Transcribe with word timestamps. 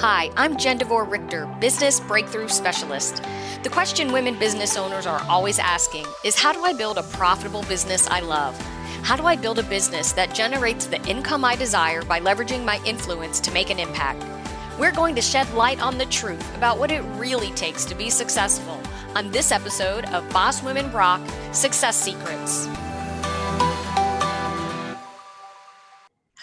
Hi, 0.00 0.30
I'm 0.36 0.58
Jen 0.58 0.76
DeVore 0.76 1.04
Richter, 1.04 1.46
Business 1.58 2.00
Breakthrough 2.00 2.48
Specialist. 2.48 3.22
The 3.62 3.70
question 3.70 4.12
women 4.12 4.38
business 4.38 4.76
owners 4.76 5.06
are 5.06 5.22
always 5.22 5.58
asking 5.58 6.04
is 6.22 6.38
how 6.38 6.52
do 6.52 6.62
I 6.64 6.74
build 6.74 6.98
a 6.98 7.02
profitable 7.02 7.62
business 7.62 8.06
I 8.06 8.20
love? 8.20 8.54
How 9.02 9.16
do 9.16 9.24
I 9.24 9.36
build 9.36 9.58
a 9.58 9.62
business 9.62 10.12
that 10.12 10.34
generates 10.34 10.84
the 10.84 11.02
income 11.08 11.46
I 11.46 11.56
desire 11.56 12.02
by 12.02 12.20
leveraging 12.20 12.62
my 12.62 12.78
influence 12.84 13.40
to 13.40 13.50
make 13.50 13.70
an 13.70 13.78
impact? 13.78 14.22
We're 14.78 14.92
going 14.92 15.14
to 15.14 15.22
shed 15.22 15.50
light 15.54 15.80
on 15.80 15.96
the 15.96 16.06
truth 16.06 16.54
about 16.54 16.78
what 16.78 16.90
it 16.90 17.00
really 17.16 17.50
takes 17.52 17.86
to 17.86 17.94
be 17.94 18.10
successful 18.10 18.78
on 19.14 19.30
this 19.30 19.50
episode 19.50 20.04
of 20.12 20.28
Boss 20.28 20.62
Women 20.62 20.92
Rock 20.92 21.22
Success 21.52 21.96
Secrets. 21.96 22.68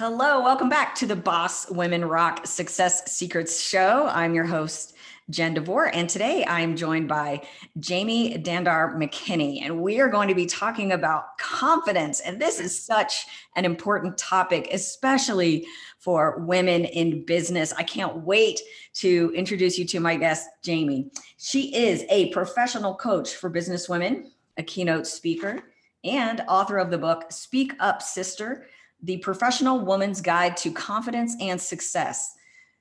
Hello, 0.05 0.41
welcome 0.41 0.67
back 0.67 0.95
to 0.95 1.05
the 1.05 1.15
Boss 1.15 1.71
Women 1.71 2.03
Rock 2.03 2.45
Success 2.45 3.09
Secrets 3.09 3.61
Show. 3.61 4.05
I'm 4.07 4.33
your 4.33 4.43
host, 4.43 4.95
Jen 5.29 5.53
DeVore, 5.53 5.95
and 5.95 6.09
today 6.09 6.43
I'm 6.45 6.75
joined 6.75 7.07
by 7.07 7.41
Jamie 7.79 8.37
Dandar 8.37 8.97
McKinney, 8.97 9.61
and 9.61 9.81
we 9.81 10.01
are 10.01 10.09
going 10.09 10.27
to 10.27 10.35
be 10.35 10.45
talking 10.45 10.91
about 10.91 11.37
confidence. 11.37 12.19
And 12.19 12.37
this 12.37 12.59
is 12.59 12.77
such 12.77 13.27
an 13.55 13.63
important 13.63 14.17
topic, 14.17 14.67
especially 14.73 15.65
for 15.99 16.37
women 16.39 16.83
in 16.83 17.23
business. 17.23 17.71
I 17.71 17.83
can't 17.83 18.17
wait 18.25 18.59
to 18.95 19.31
introduce 19.33 19.79
you 19.79 19.85
to 19.85 20.01
my 20.01 20.17
guest, 20.17 20.49
Jamie. 20.63 21.11
She 21.37 21.73
is 21.73 22.03
a 22.09 22.29
professional 22.33 22.95
coach 22.95 23.35
for 23.35 23.49
business 23.49 23.87
women, 23.87 24.33
a 24.57 24.63
keynote 24.63 25.07
speaker, 25.07 25.63
and 26.03 26.43
author 26.49 26.77
of 26.77 26.91
the 26.91 26.97
book 26.97 27.31
Speak 27.31 27.71
Up 27.79 28.01
Sister 28.01 28.65
the 29.03 29.17
Professional 29.17 29.79
Woman's 29.81 30.21
Guide 30.21 30.55
to 30.57 30.71
Confidence 30.71 31.35
and 31.41 31.59
Success. 31.61 32.35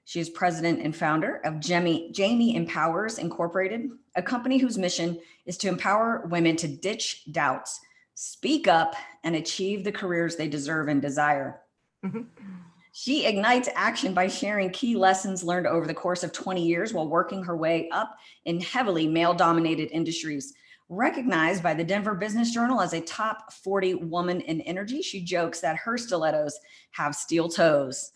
She 0.05 0.21
is 0.21 0.31
president 0.31 0.81
and 0.81 0.95
founder 0.95 1.41
of 1.45 1.59
Jamie, 1.61 2.11
Jamie 2.13 2.55
Empowers 2.55 3.19
Incorporated, 3.19 3.91
a 4.15 4.23
company 4.23 4.59
whose 4.59 4.79
mission 4.79 5.19
is 5.47 5.57
to 5.59 5.69
empower 5.69 6.25
women 6.29 6.55
to 6.57 6.69
ditch 6.69 7.25
doubts, 7.33 7.81
speak 8.15 8.69
up, 8.69 8.95
and 9.25 9.35
achieve 9.35 9.83
the 9.83 9.93
careers 9.93 10.37
they 10.37 10.49
deserve 10.49 10.89
and 10.89 11.03
desire. 11.03 11.61
Mm-hmm. 12.05 12.23
She 12.93 13.27
ignites 13.27 13.69
action 13.75 14.15
by 14.15 14.29
sharing 14.29 14.71
key 14.71 14.97
lessons 14.97 15.43
learned 15.43 15.67
over 15.67 15.87
the 15.87 15.95
course 15.95 16.23
of 16.23 16.33
20 16.33 16.65
years 16.65 16.93
while 16.93 17.09
working 17.09 17.43
her 17.45 17.57
way 17.57 17.89
up 17.91 18.17
in 18.45 18.61
heavily 18.61 19.09
male 19.09 19.35
dominated 19.35 19.89
industries 19.91 20.55
recognized 20.93 21.63
by 21.63 21.73
the 21.73 21.83
Denver 21.83 22.15
Business 22.15 22.53
Journal 22.53 22.81
as 22.81 22.93
a 22.93 23.01
top 23.01 23.51
40 23.53 23.95
woman 23.95 24.43
in 24.43 24.61
energy. 24.63 25.01
She 25.01 25.23
jokes 25.25 25.61
that 25.61 25.77
her 25.77 25.97
stilettos 25.97 26.59
have 26.91 27.15
steel 27.15 27.49
toes. 27.49 28.13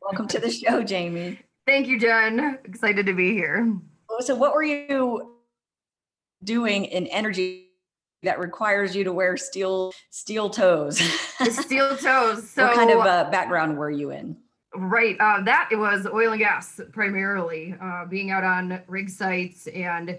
Welcome 0.00 0.28
to 0.28 0.38
the 0.38 0.50
show, 0.50 0.82
Jamie. 0.82 1.40
Thank 1.66 1.88
you, 1.88 1.98
Jen. 1.98 2.58
Excited 2.64 3.06
to 3.06 3.14
be 3.14 3.32
here. 3.32 3.76
So, 4.20 4.34
what 4.34 4.54
were 4.54 4.62
you 4.62 5.36
doing 6.44 6.84
in 6.84 7.06
energy 7.08 7.66
that 8.22 8.38
requires 8.38 8.94
you 8.94 9.04
to 9.04 9.12
wear 9.12 9.36
steel 9.36 9.92
steel 10.10 10.50
toes? 10.50 10.98
steel 11.50 11.96
toes. 11.96 12.48
So, 12.48 12.66
what 12.66 12.76
kind 12.76 12.90
of 12.90 13.00
uh, 13.00 13.28
background 13.30 13.76
were 13.76 13.90
you 13.90 14.10
in? 14.10 14.36
Right. 14.74 15.16
Uh, 15.18 15.42
that 15.42 15.68
it 15.72 15.76
was 15.76 16.06
oil 16.06 16.30
and 16.30 16.40
gas 16.40 16.80
primarily, 16.92 17.74
uh, 17.82 18.06
being 18.06 18.30
out 18.30 18.44
on 18.44 18.82
rig 18.86 19.10
sites 19.10 19.66
and 19.66 20.18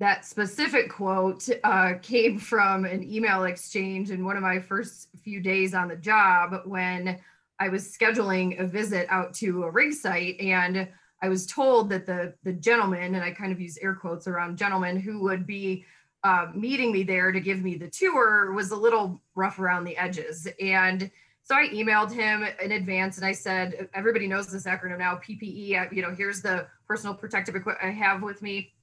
that 0.00 0.24
specific 0.24 0.90
quote 0.90 1.48
uh, 1.62 1.94
came 2.02 2.38
from 2.38 2.84
an 2.84 3.02
email 3.04 3.44
exchange 3.44 4.10
in 4.10 4.24
one 4.24 4.36
of 4.36 4.42
my 4.42 4.58
first 4.58 5.08
few 5.22 5.40
days 5.40 5.72
on 5.74 5.88
the 5.88 5.96
job 5.96 6.62
when 6.64 7.18
I 7.60 7.68
was 7.68 7.96
scheduling 7.96 8.60
a 8.60 8.66
visit 8.66 9.06
out 9.08 9.34
to 9.34 9.62
a 9.62 9.70
rig 9.70 9.92
site 9.92 10.40
and 10.40 10.88
I 11.22 11.28
was 11.28 11.46
told 11.46 11.88
that 11.90 12.04
the 12.04 12.34
the 12.42 12.52
gentleman 12.52 13.14
and 13.14 13.24
I 13.24 13.30
kind 13.30 13.52
of 13.52 13.60
use 13.60 13.78
air 13.78 13.94
quotes 13.94 14.26
around 14.26 14.58
gentleman 14.58 15.00
who 15.00 15.20
would 15.20 15.46
be 15.46 15.84
uh, 16.22 16.48
meeting 16.54 16.92
me 16.92 17.02
there 17.02 17.32
to 17.32 17.40
give 17.40 17.62
me 17.62 17.76
the 17.76 17.88
tour 17.88 18.52
was 18.52 18.72
a 18.72 18.76
little 18.76 19.22
rough 19.34 19.58
around 19.58 19.84
the 19.84 19.96
edges. 19.96 20.48
And 20.60 21.10
so 21.42 21.54
I 21.54 21.68
emailed 21.68 22.12
him 22.12 22.44
in 22.62 22.72
advance 22.72 23.16
and 23.16 23.24
I 23.24 23.32
said 23.32 23.88
everybody 23.94 24.26
knows 24.26 24.50
this 24.50 24.64
acronym 24.64 24.98
now 24.98 25.16
PPE 25.16 25.94
you 25.94 26.02
know 26.02 26.10
here's 26.10 26.42
the 26.42 26.66
personal 26.86 27.14
protective 27.14 27.54
equipment 27.54 27.86
I 27.86 27.92
have 27.92 28.22
with 28.22 28.42
me 28.42 28.73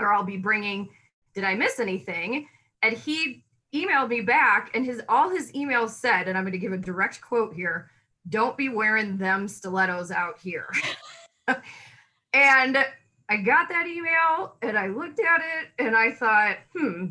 or 0.00 0.12
I'll 0.12 0.24
be 0.24 0.36
bringing, 0.36 0.88
did 1.34 1.44
I 1.44 1.54
miss 1.54 1.78
anything? 1.80 2.48
And 2.82 2.96
he 2.96 3.44
emailed 3.74 4.08
me 4.08 4.20
back 4.20 4.70
and 4.74 4.84
his 4.84 5.02
all 5.08 5.30
his 5.30 5.52
emails 5.52 5.90
said, 5.90 6.28
and 6.28 6.36
I'm 6.36 6.44
going 6.44 6.52
to 6.52 6.58
give 6.58 6.72
a 6.72 6.78
direct 6.78 7.20
quote 7.20 7.54
here, 7.54 7.90
don't 8.28 8.56
be 8.56 8.68
wearing 8.68 9.16
them 9.16 9.48
stilettos 9.48 10.10
out 10.10 10.38
here. 10.38 10.68
and 12.32 12.84
I 13.28 13.36
got 13.38 13.68
that 13.68 13.86
email 13.86 14.56
and 14.62 14.78
I 14.78 14.88
looked 14.88 15.20
at 15.20 15.40
it 15.40 15.84
and 15.84 15.96
I 15.96 16.12
thought, 16.12 16.56
hmm. 16.76 17.06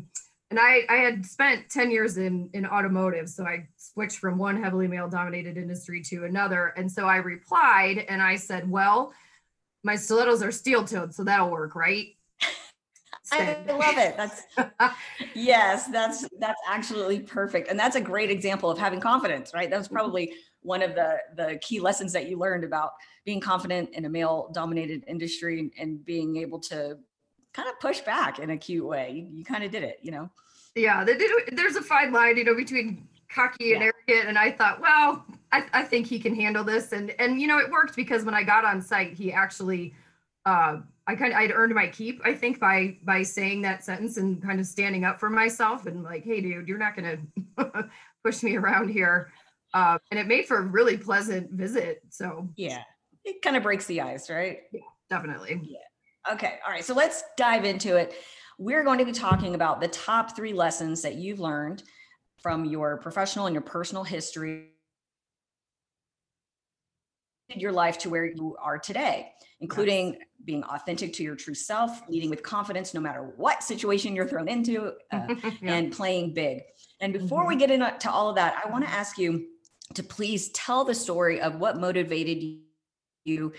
And 0.48 0.60
I, 0.60 0.82
I 0.88 0.96
had 0.98 1.26
spent 1.26 1.68
10 1.70 1.90
years 1.90 2.18
in, 2.18 2.48
in 2.52 2.66
automotive. 2.66 3.28
So 3.28 3.44
I 3.44 3.66
switched 3.76 4.18
from 4.18 4.38
one 4.38 4.62
heavily 4.62 4.86
male 4.86 5.08
dominated 5.08 5.56
industry 5.56 6.00
to 6.02 6.24
another. 6.24 6.68
And 6.76 6.90
so 6.90 7.06
I 7.06 7.16
replied 7.16 8.06
and 8.08 8.22
I 8.22 8.36
said, 8.36 8.70
well, 8.70 9.12
my 9.82 9.96
stilettos 9.96 10.42
are 10.42 10.52
steel 10.52 10.84
toed, 10.84 11.14
so 11.14 11.24
that'll 11.24 11.50
work, 11.50 11.74
right? 11.74 12.08
I 13.32 13.64
love 13.68 13.98
it. 13.98 14.16
That's 14.16 14.42
yes, 15.34 15.88
that's 15.88 16.28
that's 16.38 16.60
absolutely 16.68 17.20
perfect. 17.20 17.68
And 17.68 17.78
that's 17.78 17.96
a 17.96 18.00
great 18.00 18.30
example 18.30 18.70
of 18.70 18.78
having 18.78 19.00
confidence, 19.00 19.52
right? 19.54 19.68
That 19.70 19.78
was 19.78 19.86
mm-hmm. 19.86 19.96
probably 19.96 20.32
one 20.62 20.82
of 20.82 20.94
the 20.94 21.18
the 21.34 21.58
key 21.62 21.80
lessons 21.80 22.12
that 22.12 22.28
you 22.28 22.38
learned 22.38 22.64
about 22.64 22.92
being 23.24 23.40
confident 23.40 23.90
in 23.90 24.04
a 24.04 24.08
male 24.08 24.50
dominated 24.52 25.04
industry 25.06 25.70
and 25.78 26.04
being 26.04 26.36
able 26.36 26.60
to 26.60 26.98
kind 27.52 27.68
of 27.68 27.80
push 27.80 28.00
back 28.00 28.38
in 28.38 28.50
a 28.50 28.56
cute 28.56 28.86
way. 28.86 29.10
You, 29.12 29.38
you 29.38 29.44
kind 29.44 29.64
of 29.64 29.70
did 29.70 29.82
it, 29.82 29.98
you 30.02 30.12
know. 30.12 30.30
Yeah, 30.74 31.04
there's 31.04 31.76
a 31.76 31.82
fine 31.82 32.12
line, 32.12 32.36
you 32.36 32.44
know, 32.44 32.54
between 32.54 33.08
cocky 33.30 33.72
and 33.72 33.82
yeah. 33.82 33.90
arrogant. 34.08 34.28
And 34.28 34.38
I 34.38 34.52
thought, 34.52 34.80
well, 34.80 35.24
I, 35.50 35.64
I 35.72 35.82
think 35.82 36.06
he 36.06 36.18
can 36.18 36.34
handle 36.34 36.62
this. 36.62 36.92
And 36.92 37.14
and 37.18 37.40
you 37.40 37.46
know, 37.46 37.58
it 37.58 37.70
worked 37.70 37.96
because 37.96 38.24
when 38.24 38.34
I 38.34 38.42
got 38.42 38.64
on 38.64 38.82
site, 38.82 39.14
he 39.14 39.32
actually 39.32 39.94
uh, 40.44 40.78
I 41.06 41.14
kind 41.14 41.32
of 41.32 41.38
I'd 41.38 41.52
earned 41.52 41.74
my 41.74 41.86
keep, 41.86 42.20
I 42.24 42.34
think, 42.34 42.58
by 42.58 42.98
by 43.04 43.22
saying 43.22 43.62
that 43.62 43.84
sentence 43.84 44.16
and 44.16 44.42
kind 44.42 44.58
of 44.58 44.66
standing 44.66 45.04
up 45.04 45.20
for 45.20 45.30
myself 45.30 45.86
and 45.86 46.02
like, 46.02 46.24
hey, 46.24 46.40
dude, 46.40 46.66
you're 46.66 46.78
not 46.78 46.96
gonna 46.96 47.18
push 48.24 48.42
me 48.42 48.56
around 48.56 48.88
here. 48.88 49.30
Uh, 49.72 49.98
and 50.10 50.18
it 50.18 50.26
made 50.26 50.46
for 50.46 50.58
a 50.58 50.62
really 50.62 50.96
pleasant 50.96 51.50
visit. 51.50 52.00
So 52.10 52.48
yeah, 52.56 52.82
it 53.24 53.42
kind 53.42 53.56
of 53.56 53.62
breaks 53.62 53.86
the 53.86 54.00
ice, 54.00 54.30
right? 54.30 54.60
Yeah, 54.72 54.80
definitely. 55.10 55.60
Yeah. 55.64 56.32
Okay. 56.32 56.58
All 56.66 56.72
right. 56.72 56.84
So 56.84 56.94
let's 56.94 57.22
dive 57.36 57.64
into 57.64 57.96
it. 57.96 58.14
We're 58.58 58.84
going 58.84 58.98
to 58.98 59.04
be 59.04 59.12
talking 59.12 59.54
about 59.54 59.80
the 59.80 59.88
top 59.88 60.34
three 60.34 60.52
lessons 60.52 61.02
that 61.02 61.16
you've 61.16 61.40
learned 61.40 61.82
from 62.38 62.64
your 62.64 62.96
professional 62.96 63.46
and 63.46 63.54
your 63.54 63.62
personal 63.62 64.02
history 64.02 64.70
your 67.54 67.72
life 67.72 67.98
to 67.98 68.10
where 68.10 68.26
you 68.26 68.56
are 68.60 68.78
today, 68.78 69.32
including 69.60 70.14
yes. 70.14 70.22
being 70.44 70.64
authentic 70.64 71.12
to 71.14 71.22
your 71.22 71.36
true 71.36 71.54
self, 71.54 72.02
leading 72.08 72.30
with 72.30 72.42
confidence 72.42 72.92
no 72.92 73.00
matter 73.00 73.32
what 73.36 73.62
situation 73.62 74.16
you're 74.16 74.26
thrown 74.26 74.48
into, 74.48 74.92
uh, 75.12 75.34
yeah. 75.60 75.74
and 75.74 75.92
playing 75.92 76.34
big. 76.34 76.62
And 77.00 77.12
before 77.12 77.40
mm-hmm. 77.40 77.48
we 77.48 77.56
get 77.56 77.70
into 77.70 78.10
all 78.10 78.28
of 78.28 78.36
that, 78.36 78.60
I 78.64 78.70
want 78.70 78.84
to 78.84 78.90
ask 78.90 79.18
you 79.18 79.46
to 79.94 80.02
please 80.02 80.48
tell 80.50 80.84
the 80.84 80.94
story 80.94 81.40
of 81.40 81.56
what 81.56 81.78
motivated 81.78 82.42
you 83.24 83.52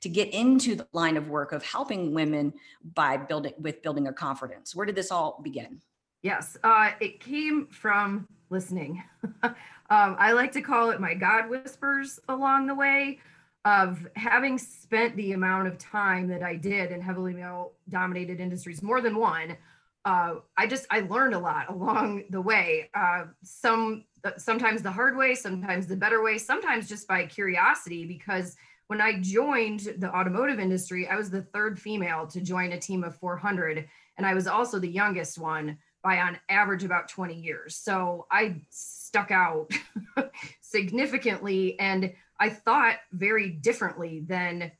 to 0.00 0.08
get 0.08 0.32
into 0.32 0.76
the 0.76 0.86
line 0.92 1.16
of 1.16 1.28
work 1.28 1.52
of 1.52 1.64
helping 1.64 2.14
women 2.14 2.54
by 2.94 3.16
building 3.16 3.52
with 3.58 3.82
building 3.82 4.04
their 4.04 4.12
confidence. 4.12 4.74
Where 4.74 4.86
did 4.86 4.94
this 4.94 5.10
all 5.10 5.40
begin? 5.42 5.80
Yes, 6.24 6.56
uh, 6.64 6.92
it 7.00 7.20
came 7.20 7.66
from 7.66 8.26
listening. 8.48 9.04
um, 9.42 9.54
I 9.90 10.32
like 10.32 10.52
to 10.52 10.62
call 10.62 10.88
it 10.88 10.98
my 10.98 11.12
God 11.12 11.50
whispers 11.50 12.18
along 12.30 12.66
the 12.66 12.74
way 12.74 13.18
of 13.66 14.06
having 14.16 14.56
spent 14.56 15.16
the 15.16 15.32
amount 15.32 15.68
of 15.68 15.76
time 15.76 16.26
that 16.28 16.42
I 16.42 16.56
did 16.56 16.92
in 16.92 17.02
heavily 17.02 17.34
male 17.34 17.72
dominated 17.90 18.40
industries, 18.40 18.82
more 18.82 19.02
than 19.02 19.16
one. 19.16 19.58
Uh, 20.06 20.36
I 20.56 20.66
just 20.66 20.86
I 20.90 21.00
learned 21.00 21.34
a 21.34 21.38
lot 21.38 21.68
along 21.68 22.24
the 22.30 22.40
way. 22.40 22.88
Uh, 22.94 23.24
some 23.42 24.06
sometimes 24.38 24.80
the 24.80 24.90
hard 24.90 25.18
way, 25.18 25.34
sometimes 25.34 25.86
the 25.86 25.96
better 25.96 26.22
way, 26.22 26.38
sometimes 26.38 26.88
just 26.88 27.06
by 27.06 27.26
curiosity. 27.26 28.06
Because 28.06 28.56
when 28.86 29.02
I 29.02 29.20
joined 29.20 29.92
the 29.98 30.10
automotive 30.10 30.58
industry, 30.58 31.06
I 31.06 31.16
was 31.16 31.28
the 31.28 31.42
third 31.42 31.78
female 31.78 32.26
to 32.28 32.40
join 32.40 32.72
a 32.72 32.80
team 32.80 33.04
of 33.04 33.14
400, 33.16 33.86
and 34.16 34.26
I 34.26 34.32
was 34.32 34.46
also 34.46 34.78
the 34.78 34.88
youngest 34.88 35.36
one 35.36 35.76
by 36.04 36.20
on 36.20 36.38
average 36.50 36.84
about 36.84 37.08
20 37.08 37.34
years. 37.34 37.74
So 37.74 38.26
I 38.30 38.60
stuck 38.68 39.30
out 39.30 39.72
significantly 40.60 41.80
and 41.80 42.12
I 42.38 42.50
thought 42.50 42.96
very 43.10 43.48
differently 43.48 44.20
than 44.20 44.70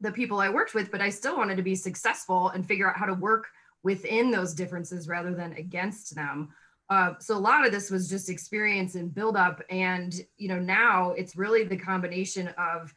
the 0.00 0.12
people 0.12 0.38
I 0.38 0.50
worked 0.50 0.74
with, 0.74 0.92
but 0.92 1.00
I 1.00 1.10
still 1.10 1.36
wanted 1.36 1.56
to 1.56 1.62
be 1.62 1.74
successful 1.74 2.50
and 2.50 2.64
figure 2.64 2.88
out 2.88 2.96
how 2.96 3.06
to 3.06 3.14
work 3.14 3.48
within 3.82 4.30
those 4.30 4.54
differences 4.54 5.08
rather 5.08 5.34
than 5.34 5.54
against 5.54 6.14
them. 6.14 6.50
Uh, 6.88 7.14
so 7.18 7.36
a 7.36 7.38
lot 7.38 7.66
of 7.66 7.72
this 7.72 7.90
was 7.90 8.08
just 8.08 8.30
experience 8.30 8.94
and 8.94 9.14
build 9.14 9.36
up. 9.36 9.60
And, 9.70 10.14
you 10.36 10.48
know, 10.48 10.58
now 10.58 11.10
it's 11.12 11.36
really 11.36 11.64
the 11.64 11.76
combination 11.76 12.48
of 12.58 12.94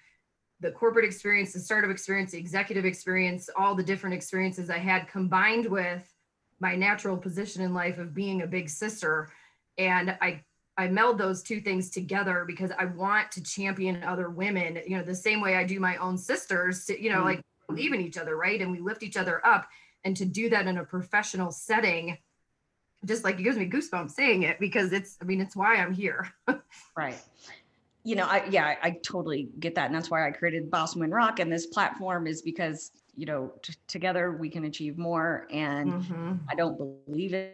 the 0.59 0.71
corporate 0.71 1.05
experience, 1.05 1.53
the 1.53 1.59
startup 1.59 1.89
experience, 1.89 2.31
the 2.31 2.37
executive 2.37 2.85
experience, 2.85 3.49
all 3.55 3.73
the 3.73 3.83
different 3.83 4.15
experiences 4.15 4.69
I 4.69 4.79
had 4.79 5.07
combined 5.07 5.65
with 5.65 6.13
my 6.59 6.75
natural 6.75 7.17
position 7.17 7.61
in 7.61 7.73
life 7.73 7.97
of 7.97 8.13
being 8.13 8.41
a 8.41 8.47
big 8.47 8.69
sister. 8.69 9.29
And 9.77 10.17
I 10.21 10.43
I 10.77 10.87
meld 10.87 11.17
those 11.17 11.41
two 11.41 11.59
things 11.59 11.89
together 11.89 12.43
because 12.45 12.71
I 12.77 12.85
want 12.85 13.31
to 13.31 13.41
champion 13.41 14.03
other 14.03 14.29
women, 14.29 14.79
you 14.85 14.95
know, 14.95 15.03
the 15.03 15.15
same 15.15 15.41
way 15.41 15.55
I 15.55 15.63
do 15.63 15.79
my 15.79 15.97
own 15.97 16.19
sisters, 16.19 16.85
to, 16.85 17.01
you 17.01 17.11
know, 17.11 17.21
mm. 17.21 17.25
like 17.25 17.41
believe 17.67 17.93
in 17.93 18.01
each 18.01 18.17
other, 18.17 18.37
right? 18.37 18.61
And 18.61 18.71
we 18.71 18.79
lift 18.79 19.01
each 19.01 19.17
other 19.17 19.45
up. 19.45 19.67
And 20.03 20.15
to 20.17 20.25
do 20.25 20.49
that 20.49 20.67
in 20.67 20.77
a 20.77 20.85
professional 20.85 21.51
setting, 21.51 22.17
just 23.05 23.23
like 23.23 23.39
it 23.39 23.43
gives 23.43 23.57
me 23.57 23.67
goosebumps 23.67 24.11
saying 24.11 24.43
it 24.43 24.59
because 24.59 24.93
it's, 24.93 25.17
I 25.19 25.25
mean, 25.25 25.41
it's 25.41 25.55
why 25.55 25.77
I'm 25.77 25.93
here. 25.93 26.31
right. 26.95 27.19
You 28.03 28.15
know, 28.15 28.25
I, 28.25 28.45
yeah, 28.49 28.65
I, 28.65 28.77
I, 28.83 28.91
totally 29.03 29.49
get 29.59 29.75
that. 29.75 29.87
And 29.87 29.95
that's 29.95 30.09
why 30.09 30.25
I 30.25 30.31
created 30.31 30.71
Boss 30.71 30.95
Women 30.95 31.11
Rock. 31.11 31.39
And 31.39 31.51
this 31.51 31.65
platform 31.65 32.25
is 32.25 32.41
because, 32.41 32.91
you 33.17 33.25
know, 33.25 33.51
t- 33.61 33.73
together 33.87 34.37
we 34.39 34.49
can 34.49 34.63
achieve 34.63 34.97
more. 34.97 35.47
And 35.51 35.91
mm-hmm. 35.91 36.33
I 36.49 36.55
don't 36.55 36.77
believe 36.77 37.33
in 37.33 37.51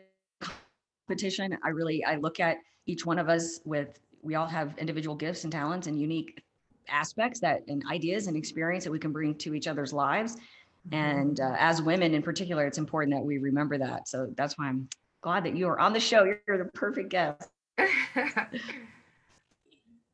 competition. 1.08 1.58
I 1.64 1.70
really, 1.70 2.04
I 2.06 2.18
look 2.18 2.40
at, 2.40 2.58
each 2.86 3.06
one 3.06 3.20
of 3.20 3.30
us 3.30 3.60
with 3.66 4.00
we 4.22 4.36
all 4.36 4.48
have 4.48 4.78
individual 4.78 5.16
gifts 5.16 5.44
and 5.44 5.52
talents 5.52 5.88
and 5.88 6.00
unique 6.00 6.42
aspects 6.90 7.40
that 7.40 7.62
and 7.68 7.84
ideas 7.90 8.28
and 8.28 8.36
experience 8.36 8.84
that 8.84 8.92
we 8.92 9.00
can 9.00 9.12
bring 9.12 9.36
to 9.36 9.54
each 9.54 9.68
other's 9.68 9.94
lives 9.94 10.36
mm-hmm. 10.36 10.96
and 10.96 11.40
uh, 11.40 11.56
as 11.58 11.82
women 11.82 12.14
in 12.14 12.22
particular 12.22 12.66
it's 12.66 12.78
important 12.78 13.16
that 13.16 13.24
we 13.24 13.38
remember 13.38 13.78
that 13.78 14.08
so 14.08 14.28
that's 14.36 14.58
why 14.58 14.68
i'm 14.68 14.88
glad 15.22 15.46
that 15.46 15.56
you 15.56 15.68
are 15.68 15.80
on 15.80 15.94
the 15.94 16.00
show 16.00 16.24
you're 16.48 16.58
the 16.58 16.66
perfect 16.74 17.10
guest 17.10 17.50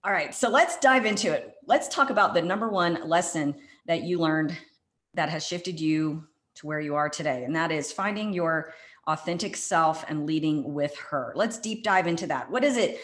all 0.04 0.12
right 0.12 0.36
so 0.36 0.48
let's 0.48 0.78
dive 0.78 1.06
into 1.06 1.34
it 1.34 1.56
let's 1.66 1.88
talk 1.88 2.12
about 2.12 2.36
the 2.36 2.42
number 2.42 2.70
one 2.70 3.00
lesson 3.08 3.56
that 3.88 4.04
you 4.04 4.20
learned 4.20 4.56
that 5.14 5.30
has 5.30 5.46
shifted 5.46 5.80
you 5.80 6.28
to 6.56 6.68
where 6.68 6.80
you 6.80 6.96
are 6.96 7.10
today 7.10 7.44
and 7.44 7.56
that 7.56 7.72
is 7.72 7.92
finding 7.92 8.34
your 8.34 8.74
authentic 9.08 9.56
self 9.56 10.06
and 10.08 10.26
leading 10.26 10.74
with 10.74 10.96
her. 10.98 11.34
Let's 11.36 11.58
deep 11.58 11.84
dive 11.84 12.06
into 12.06 12.28
that. 12.28 12.52
What 12.52 12.62
does 12.62 12.78
it 12.78 13.00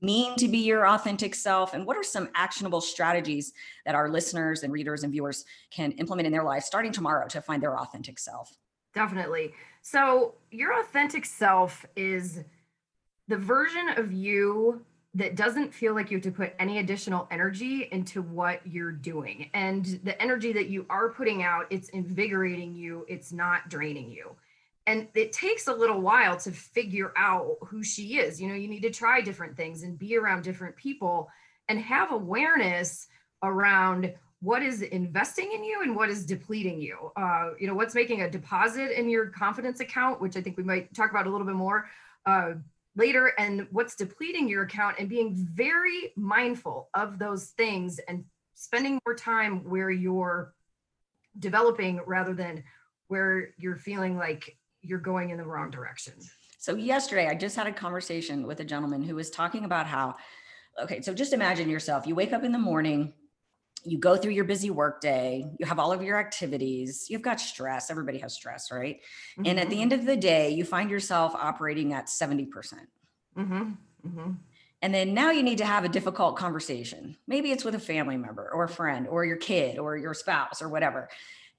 mean 0.00 0.36
to 0.36 0.48
be 0.48 0.58
your 0.58 0.86
authentic 0.86 1.34
self? 1.34 1.72
And 1.72 1.86
what 1.86 1.96
are 1.96 2.02
some 2.02 2.28
actionable 2.34 2.80
strategies 2.80 3.52
that 3.86 3.94
our 3.94 4.10
listeners 4.10 4.62
and 4.62 4.72
readers 4.72 5.02
and 5.02 5.12
viewers 5.12 5.44
can 5.70 5.92
implement 5.92 6.26
in 6.26 6.32
their 6.32 6.44
life 6.44 6.62
starting 6.62 6.92
tomorrow 6.92 7.26
to 7.28 7.40
find 7.40 7.62
their 7.62 7.78
authentic 7.78 8.18
self? 8.18 8.54
Definitely. 8.94 9.54
So, 9.82 10.34
your 10.50 10.78
authentic 10.78 11.24
self 11.24 11.84
is 11.96 12.44
the 13.28 13.36
version 13.36 13.88
of 13.96 14.12
you 14.12 14.84
that 15.14 15.36
doesn't 15.36 15.72
feel 15.72 15.94
like 15.94 16.10
you 16.10 16.16
have 16.16 16.24
to 16.24 16.32
put 16.32 16.54
any 16.58 16.78
additional 16.78 17.28
energy 17.30 17.88
into 17.92 18.20
what 18.20 18.60
you're 18.66 18.92
doing. 18.92 19.48
And 19.54 20.00
the 20.02 20.20
energy 20.20 20.52
that 20.52 20.68
you 20.68 20.86
are 20.90 21.10
putting 21.10 21.42
out, 21.42 21.66
it's 21.70 21.88
invigorating 21.90 22.74
you, 22.74 23.06
it's 23.08 23.32
not 23.32 23.68
draining 23.68 24.10
you. 24.10 24.34
And 24.86 25.08
it 25.14 25.32
takes 25.32 25.68
a 25.68 25.72
little 25.72 26.00
while 26.00 26.36
to 26.38 26.50
figure 26.50 27.12
out 27.16 27.56
who 27.62 27.82
she 27.82 28.18
is. 28.18 28.40
You 28.40 28.48
know, 28.48 28.54
you 28.54 28.68
need 28.68 28.82
to 28.82 28.90
try 28.90 29.20
different 29.20 29.56
things 29.56 29.82
and 29.82 29.98
be 29.98 30.16
around 30.16 30.42
different 30.42 30.76
people 30.76 31.30
and 31.68 31.78
have 31.78 32.12
awareness 32.12 33.06
around 33.42 34.12
what 34.40 34.62
is 34.62 34.82
investing 34.82 35.52
in 35.52 35.64
you 35.64 35.80
and 35.82 35.96
what 35.96 36.10
is 36.10 36.26
depleting 36.26 36.78
you. 36.80 37.12
Uh, 37.16 37.52
you 37.58 37.66
know, 37.66 37.74
what's 37.74 37.94
making 37.94 38.22
a 38.22 38.30
deposit 38.30 38.98
in 38.98 39.08
your 39.08 39.28
confidence 39.28 39.80
account, 39.80 40.20
which 40.20 40.36
I 40.36 40.42
think 40.42 40.58
we 40.58 40.64
might 40.64 40.92
talk 40.92 41.10
about 41.10 41.26
a 41.26 41.30
little 41.30 41.46
bit 41.46 41.56
more. 41.56 41.88
Uh, 42.26 42.54
later 42.96 43.32
and 43.38 43.66
what's 43.70 43.96
depleting 43.96 44.48
your 44.48 44.62
account 44.62 44.96
and 44.98 45.08
being 45.08 45.34
very 45.52 46.12
mindful 46.16 46.88
of 46.94 47.18
those 47.18 47.46
things 47.50 47.98
and 48.08 48.24
spending 48.54 49.00
more 49.06 49.14
time 49.14 49.68
where 49.68 49.90
you're 49.90 50.54
developing 51.38 52.00
rather 52.06 52.34
than 52.34 52.62
where 53.08 53.50
you're 53.58 53.76
feeling 53.76 54.16
like 54.16 54.56
you're 54.80 55.00
going 55.00 55.30
in 55.30 55.38
the 55.38 55.44
wrong 55.44 55.70
direction. 55.70 56.14
So 56.58 56.76
yesterday 56.76 57.28
I 57.28 57.34
just 57.34 57.56
had 57.56 57.66
a 57.66 57.72
conversation 57.72 58.46
with 58.46 58.60
a 58.60 58.64
gentleman 58.64 59.02
who 59.02 59.16
was 59.16 59.30
talking 59.30 59.64
about 59.64 59.86
how 59.86 60.16
okay, 60.80 61.00
so 61.02 61.14
just 61.14 61.32
imagine 61.32 61.68
yourself, 61.68 62.06
you 62.06 62.14
wake 62.14 62.32
up 62.32 62.42
in 62.42 62.50
the 62.50 62.58
morning, 62.58 63.12
you 63.84 63.98
go 63.98 64.16
through 64.16 64.32
your 64.32 64.44
busy 64.44 64.70
work 64.70 65.00
day, 65.00 65.44
you 65.58 65.66
have 65.66 65.78
all 65.78 65.92
of 65.92 66.02
your 66.02 66.18
activities, 66.18 67.06
you've 67.08 67.22
got 67.22 67.40
stress, 67.40 67.90
everybody 67.90 68.18
has 68.18 68.34
stress, 68.34 68.70
right? 68.70 69.00
Mm-hmm. 69.38 69.46
And 69.46 69.60
at 69.60 69.68
the 69.68 69.76
mm-hmm. 69.76 69.82
end 69.82 69.92
of 69.92 70.06
the 70.06 70.16
day, 70.16 70.50
you 70.50 70.64
find 70.64 70.90
yourself 70.90 71.34
operating 71.34 71.92
at 71.92 72.06
70%. 72.06 72.50
percent 72.50 72.88
mm-hmm. 73.36 73.72
Mm-hmm. 74.06 74.30
And 74.82 74.94
then 74.94 75.14
now 75.14 75.30
you 75.30 75.42
need 75.42 75.58
to 75.58 75.64
have 75.64 75.84
a 75.84 75.88
difficult 75.88 76.36
conversation. 76.36 77.16
Maybe 77.26 77.52
it's 77.52 77.64
with 77.64 77.74
a 77.74 77.78
family 77.78 78.16
member 78.16 78.50
or 78.52 78.64
a 78.64 78.68
friend 78.68 79.08
or 79.08 79.24
your 79.24 79.36
kid 79.36 79.78
or 79.78 79.96
your 79.96 80.12
spouse 80.12 80.60
or 80.60 80.68
whatever. 80.68 81.08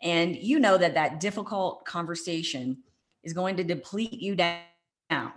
And 0.01 0.35
you 0.35 0.59
know 0.59 0.77
that 0.77 0.93
that 0.93 1.19
difficult 1.19 1.85
conversation 1.85 2.83
is 3.23 3.33
going 3.33 3.57
to 3.57 3.63
deplete 3.63 4.13
you 4.13 4.35
down. 4.35 4.61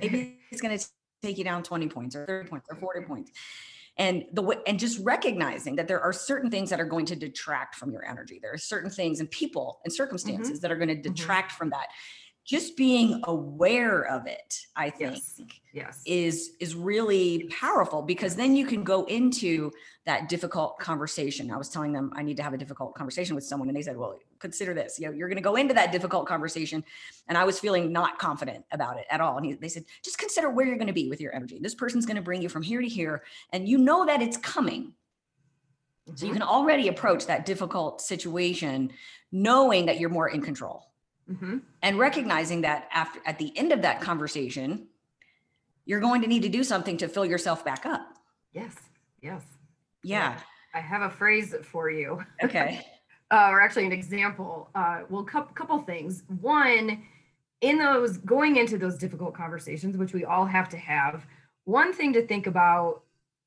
Maybe 0.00 0.40
it's 0.50 0.60
going 0.60 0.76
to 0.76 0.84
take 1.22 1.38
you 1.38 1.44
down 1.44 1.62
20 1.62 1.88
points 1.88 2.16
or 2.16 2.26
30 2.26 2.48
points 2.48 2.66
or 2.68 2.76
40 2.76 3.06
points 3.06 3.30
and 4.00 4.24
the 4.32 4.40
way 4.42 4.56
and 4.66 4.80
just 4.80 4.98
recognizing 5.04 5.76
that 5.76 5.86
there 5.86 6.00
are 6.00 6.12
certain 6.12 6.50
things 6.50 6.70
that 6.70 6.80
are 6.80 6.86
going 6.86 7.04
to 7.06 7.14
detract 7.14 7.76
from 7.76 7.92
your 7.92 8.04
energy 8.04 8.40
there 8.42 8.52
are 8.52 8.58
certain 8.58 8.90
things 8.90 9.20
and 9.20 9.30
people 9.30 9.80
and 9.84 9.92
circumstances 9.92 10.54
mm-hmm. 10.54 10.60
that 10.62 10.72
are 10.72 10.76
going 10.76 10.88
to 10.88 10.94
mm-hmm. 10.94 11.12
detract 11.12 11.50
mm-hmm. 11.52 11.58
from 11.58 11.70
that 11.70 11.88
just 12.44 12.76
being 12.76 13.20
aware 13.24 14.02
of 14.02 14.26
it 14.26 14.66
i 14.76 14.88
think 14.90 15.14
yes. 15.14 15.40
yes. 15.72 16.02
is 16.06 16.52
is 16.58 16.74
really 16.74 17.48
powerful 17.50 18.02
because 18.02 18.34
then 18.34 18.56
you 18.56 18.66
can 18.66 18.82
go 18.82 19.04
into 19.04 19.70
that 20.06 20.28
difficult 20.28 20.78
conversation 20.78 21.50
i 21.50 21.56
was 21.56 21.68
telling 21.68 21.92
them 21.92 22.10
i 22.16 22.22
need 22.22 22.36
to 22.36 22.42
have 22.42 22.52
a 22.52 22.58
difficult 22.58 22.94
conversation 22.94 23.34
with 23.34 23.44
someone 23.44 23.68
and 23.68 23.76
they 23.76 23.82
said 23.82 23.96
well 23.96 24.18
consider 24.38 24.74
this 24.74 24.98
you 24.98 25.06
know 25.06 25.12
you're 25.12 25.28
going 25.28 25.36
to 25.36 25.42
go 25.42 25.56
into 25.56 25.74
that 25.74 25.92
difficult 25.92 26.26
conversation 26.26 26.82
and 27.28 27.36
i 27.36 27.44
was 27.44 27.60
feeling 27.60 27.92
not 27.92 28.18
confident 28.18 28.64
about 28.72 28.98
it 28.98 29.06
at 29.10 29.20
all 29.20 29.36
and 29.36 29.46
he, 29.46 29.52
they 29.54 29.68
said 29.68 29.84
just 30.02 30.18
consider 30.18 30.50
where 30.50 30.66
you're 30.66 30.78
going 30.78 30.86
to 30.86 30.92
be 30.92 31.08
with 31.08 31.20
your 31.20 31.34
energy 31.34 31.58
this 31.60 31.74
person's 31.74 32.06
going 32.06 32.16
to 32.16 32.22
bring 32.22 32.42
you 32.42 32.48
from 32.48 32.62
here 32.62 32.80
to 32.80 32.88
here 32.88 33.22
and 33.52 33.68
you 33.68 33.78
know 33.78 34.06
that 34.06 34.22
it's 34.22 34.36
coming 34.38 34.92
so 36.14 36.26
you 36.26 36.32
mm-hmm. 36.32 36.40
can 36.40 36.48
already 36.48 36.88
approach 36.88 37.26
that 37.26 37.46
difficult 37.46 38.00
situation 38.00 38.90
knowing 39.30 39.86
that 39.86 40.00
you're 40.00 40.10
more 40.10 40.28
in 40.28 40.40
control 40.40 40.89
mm-hmm. 41.30 41.58
and 41.82 41.98
recognizing 41.98 42.62
that 42.62 42.88
after 42.92 43.20
at 43.26 43.38
the 43.38 43.56
end 43.56 43.72
of 43.72 43.82
that 43.82 44.00
conversation 44.00 44.86
you're 45.86 46.00
going 46.00 46.22
to 46.22 46.28
need 46.28 46.42
to 46.42 46.48
do 46.48 46.62
something 46.62 46.96
to 46.98 47.08
fill 47.08 47.26
yourself 47.26 47.64
back 47.64 47.86
up. 47.86 48.18
Yes 48.52 48.74
yes. 49.22 49.42
Yeah, 50.02 50.38
i 50.74 50.80
have 50.80 51.02
a 51.02 51.10
phrase 51.10 51.54
for 51.62 51.90
you. 51.90 52.22
Okay. 52.42 52.84
Uh, 53.32 53.46
or 53.50 53.60
actually 53.60 53.86
an 53.86 53.92
example 53.92 54.68
uh, 54.74 55.02
well 55.08 55.22
couple, 55.22 55.54
couple 55.54 55.78
things. 55.78 56.24
One 56.40 57.04
in 57.60 57.78
those 57.78 58.16
going 58.16 58.56
into 58.56 58.76
those 58.76 58.98
difficult 58.98 59.34
conversations 59.34 59.96
which 59.96 60.12
we 60.12 60.24
all 60.24 60.44
have 60.44 60.68
to 60.70 60.76
have 60.76 61.24
one 61.62 61.92
thing 61.92 62.12
to 62.14 62.26
think 62.26 62.48
about 62.48 63.02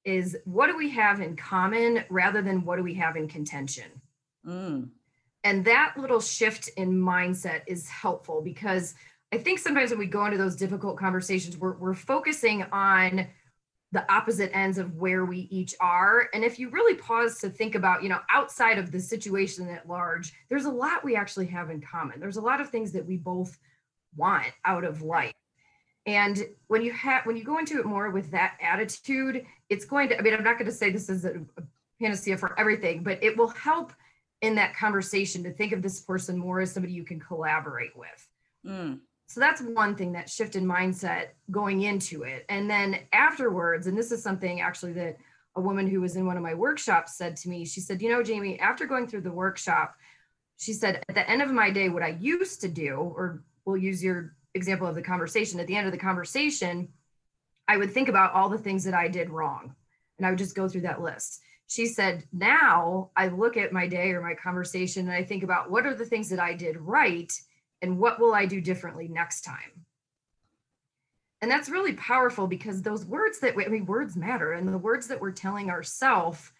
is 0.05 0.37
what 0.45 0.67
do 0.67 0.77
we 0.77 0.89
have 0.91 1.19
in 1.19 1.35
common 1.35 2.05
rather 2.09 2.41
than 2.41 2.63
what 2.63 2.77
do 2.77 2.83
we 2.83 2.93
have 2.93 3.17
in 3.17 3.27
contention? 3.27 3.91
Mm 4.47 4.87
and 5.43 5.65
that 5.65 5.95
little 5.97 6.21
shift 6.21 6.69
in 6.77 6.93
mindset 6.93 7.61
is 7.67 7.87
helpful 7.89 8.41
because 8.41 8.95
I 9.33 9.37
think 9.37 9.59
sometimes 9.59 9.89
when 9.89 9.99
we 9.99 10.05
go 10.05 10.25
into 10.25 10.37
those 10.37 10.55
difficult 10.55 10.97
conversations, 10.97 11.57
we're, 11.57 11.73
we're 11.73 11.95
focusing 11.95 12.63
on 12.71 13.27
the 13.91 14.11
opposite 14.11 14.55
ends 14.55 14.77
of 14.77 14.95
where 14.95 15.25
we 15.25 15.47
each 15.51 15.75
are. 15.79 16.29
And 16.33 16.43
if 16.43 16.57
you 16.57 16.69
really 16.69 16.95
pause 16.95 17.37
to 17.39 17.49
think 17.49 17.75
about, 17.75 18.01
you 18.01 18.09
know, 18.09 18.19
outside 18.31 18.77
of 18.77 18.91
the 18.91 18.99
situation 18.99 19.69
at 19.69 19.87
large, 19.87 20.33
there's 20.49 20.65
a 20.65 20.69
lot 20.69 21.03
we 21.03 21.15
actually 21.15 21.45
have 21.47 21.69
in 21.69 21.81
common. 21.81 22.19
There's 22.19 22.37
a 22.37 22.41
lot 22.41 22.61
of 22.61 22.69
things 22.69 22.91
that 22.93 23.05
we 23.05 23.17
both 23.17 23.57
want 24.15 24.47
out 24.65 24.83
of 24.83 25.01
life. 25.01 25.33
And 26.05 26.43
when 26.67 26.81
you 26.81 26.91
have 26.91 27.25
when 27.25 27.37
you 27.37 27.43
go 27.43 27.59
into 27.59 27.79
it 27.79 27.85
more 27.85 28.09
with 28.09 28.31
that 28.31 28.57
attitude, 28.61 29.45
it's 29.69 29.85
going 29.85 30.09
to, 30.09 30.17
I 30.17 30.21
mean, 30.21 30.33
I'm 30.33 30.43
not 30.43 30.57
going 30.57 30.69
to 30.69 30.75
say 30.75 30.89
this 30.89 31.09
is 31.09 31.25
a, 31.25 31.41
panacea 32.01 32.37
for 32.37 32.59
everything, 32.59 33.03
but 33.03 33.23
it 33.23 33.37
will 33.37 33.49
help 33.49 33.93
in 34.43 34.55
that 34.55 34.75
conversation 34.75 35.41
to 35.41 35.51
think 35.53 35.71
of 35.71 35.81
this 35.81 36.01
person 36.01 36.37
more 36.37 36.59
as 36.59 36.71
somebody 36.71 36.93
you 36.93 37.05
can 37.05 37.19
collaborate 37.19 37.95
with. 37.95 38.27
Mm. 38.67 38.99
So 39.27 39.39
that's 39.39 39.61
one 39.61 39.95
thing 39.95 40.11
that 40.11 40.29
shifted 40.29 40.63
mindset 40.63 41.29
going 41.49 41.83
into 41.83 42.23
it. 42.23 42.45
And 42.49 42.69
then 42.69 42.99
afterwards, 43.13 43.87
and 43.87 43.97
this 43.97 44.11
is 44.11 44.21
something 44.21 44.59
actually 44.59 44.91
that 44.93 45.17
a 45.55 45.61
woman 45.61 45.87
who 45.87 46.01
was 46.01 46.17
in 46.17 46.25
one 46.25 46.35
of 46.35 46.43
my 46.43 46.53
workshops 46.53 47.17
said 47.17 47.37
to 47.37 47.49
me, 47.49 47.63
she 47.63 47.79
said, 47.79 48.01
You 48.01 48.09
know, 48.09 48.21
Jamie, 48.21 48.59
after 48.59 48.85
going 48.85 49.07
through 49.07 49.21
the 49.21 49.31
workshop, 49.31 49.95
she 50.57 50.73
said, 50.73 51.01
at 51.07 51.15
the 51.15 51.29
end 51.29 51.41
of 51.41 51.49
my 51.49 51.71
day, 51.71 51.87
what 51.87 52.03
I 52.03 52.17
used 52.19 52.59
to 52.61 52.67
do, 52.67 52.95
or 52.95 53.43
we'll 53.63 53.77
use 53.77 54.03
your 54.03 54.35
example 54.55 54.87
of 54.87 54.95
the 54.95 55.01
conversation, 55.01 55.59
at 55.61 55.67
the 55.67 55.75
end 55.75 55.85
of 55.85 55.93
the 55.93 55.97
conversation, 55.97 56.89
I 57.69 57.77
would 57.77 57.91
think 57.91 58.09
about 58.09 58.33
all 58.33 58.49
the 58.49 58.57
things 58.57 58.83
that 58.83 58.93
I 58.93 59.07
did 59.07 59.29
wrong. 59.29 59.73
And 60.17 60.27
I 60.27 60.31
would 60.31 60.39
just 60.39 60.55
go 60.55 60.67
through 60.67 60.81
that 60.81 61.01
list 61.01 61.39
she 61.73 61.87
said, 61.87 62.23
now 62.31 63.09
I 63.17 63.29
look 63.29 63.57
at 63.57 63.73
my 63.73 63.87
day 63.87 64.11
or 64.11 64.21
my 64.21 64.35
conversation 64.35 65.07
and 65.07 65.15
I 65.15 65.23
think 65.23 65.41
about 65.41 65.71
what 65.71 65.87
are 65.87 65.95
the 65.95 66.05
things 66.05 66.29
that 66.29 66.39
I 66.39 66.53
did 66.53 66.77
right 66.77 67.33
and 67.81 67.97
what 67.97 68.19
will 68.19 68.35
I 68.35 68.45
do 68.45 68.61
differently 68.61 69.07
next 69.07 69.41
time. 69.41 69.83
And 71.41 71.49
that's 71.49 71.69
really 71.69 71.93
powerful 71.93 72.45
because 72.45 72.83
those 72.83 73.05
words 73.05 73.39
that 73.39 73.55
I 73.57 73.69
mean, 73.69 73.87
words 73.87 74.15
matter, 74.15 74.53
and 74.53 74.67
the 74.67 74.77
words 74.77 75.07
that 75.07 75.19
we're 75.19 75.31
telling 75.31 75.71
ourselves 75.71 76.51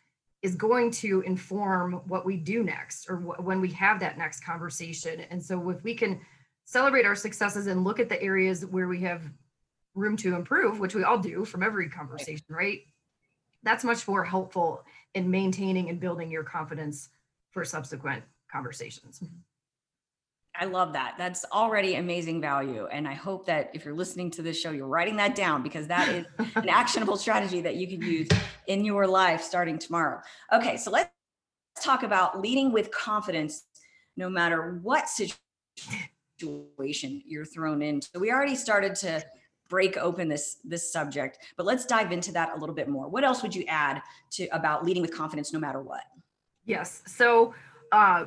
is 0.42 0.56
going 0.56 0.90
to 0.90 1.22
inform 1.22 2.02
what 2.08 2.26
we 2.26 2.36
do 2.36 2.64
next 2.64 3.08
or 3.08 3.18
wh- 3.18 3.46
when 3.46 3.62
we 3.62 3.70
have 3.70 4.00
that 4.00 4.18
next 4.18 4.44
conversation. 4.44 5.22
And 5.30 5.42
so, 5.42 5.70
if 5.70 5.84
we 5.84 5.94
can 5.94 6.22
celebrate 6.66 7.06
our 7.06 7.16
successes 7.16 7.68
and 7.68 7.84
look 7.84 8.00
at 8.00 8.10
the 8.10 8.22
areas 8.22 8.66
where 8.66 8.88
we 8.88 9.02
have 9.02 9.22
room 9.94 10.18
to 10.18 10.36
improve, 10.36 10.80
which 10.80 10.96
we 10.96 11.04
all 11.04 11.20
do 11.20 11.46
from 11.46 11.62
every 11.62 11.88
conversation, 11.88 12.48
right? 12.50 12.82
That's 13.62 13.84
much 13.86 14.06
more 14.08 14.26
helpful 14.26 14.84
in 15.16 15.30
maintaining 15.30 15.90
and 15.90 16.00
building 16.00 16.32
your 16.32 16.44
confidence 16.44 17.10
for 17.52 17.64
subsequent 17.64 18.24
conversations. 18.52 19.24
I 20.56 20.66
love 20.66 20.94
that. 20.94 21.16
That's 21.18 21.46
already 21.52 21.96
amazing 21.96 22.40
value. 22.40 22.86
And 22.92 23.08
I 23.08 23.14
hope 23.14 23.48
that 23.48 23.72
if 23.74 23.84
you're 23.84 23.96
listening 23.96 24.30
to 24.32 24.44
this 24.44 24.60
show, 24.60 24.70
you're 24.70 24.88
writing 24.88 25.16
that 25.16 25.34
down 25.36 25.64
because 25.64 25.88
that 25.88 26.08
is 26.10 26.26
an 26.56 26.70
actionable 26.70 27.18
strategy 27.18 27.62
that 27.62 27.76
you 27.76 27.88
can 27.88 28.02
use 28.02 28.28
in 28.68 28.86
your 28.86 29.08
life 29.08 29.42
starting 29.42 29.80
tomorrow. 29.80 30.22
Okay, 30.52 30.78
so 30.78 30.92
let's 30.92 31.10
talk 31.82 32.04
about 32.04 32.40
leading 32.40 32.72
with 32.72 32.92
confidence 32.92 33.64
no 34.16 34.30
matter 34.30 34.80
what 34.84 35.10
situation 35.10 35.42
you're 37.26 37.46
thrown 37.46 37.82
into. 37.82 38.08
So 38.14 38.20
we 38.20 38.32
already 38.32 38.56
started 38.56 38.94
to 38.98 39.24
break 39.70 39.98
open 39.98 40.28
this 40.28 40.58
this 40.64 40.92
subject, 40.92 41.40
but 41.58 41.66
let's 41.66 41.86
dive 41.86 42.12
into 42.12 42.32
that 42.34 42.56
a 42.56 42.60
little 42.60 42.76
bit 42.76 42.88
more. 42.88 43.08
What 43.08 43.24
else 43.24 43.42
would 43.42 43.56
you 43.56 43.66
add 43.68 44.02
to 44.32 44.48
about 44.48 44.86
leading 44.86 45.02
with 45.02 45.16
confidence 45.16 45.54
no 45.54 45.60
matter 45.60 45.82
what? 45.82 46.04
Yes. 46.66 47.02
So 47.06 47.54
uh 47.92 48.26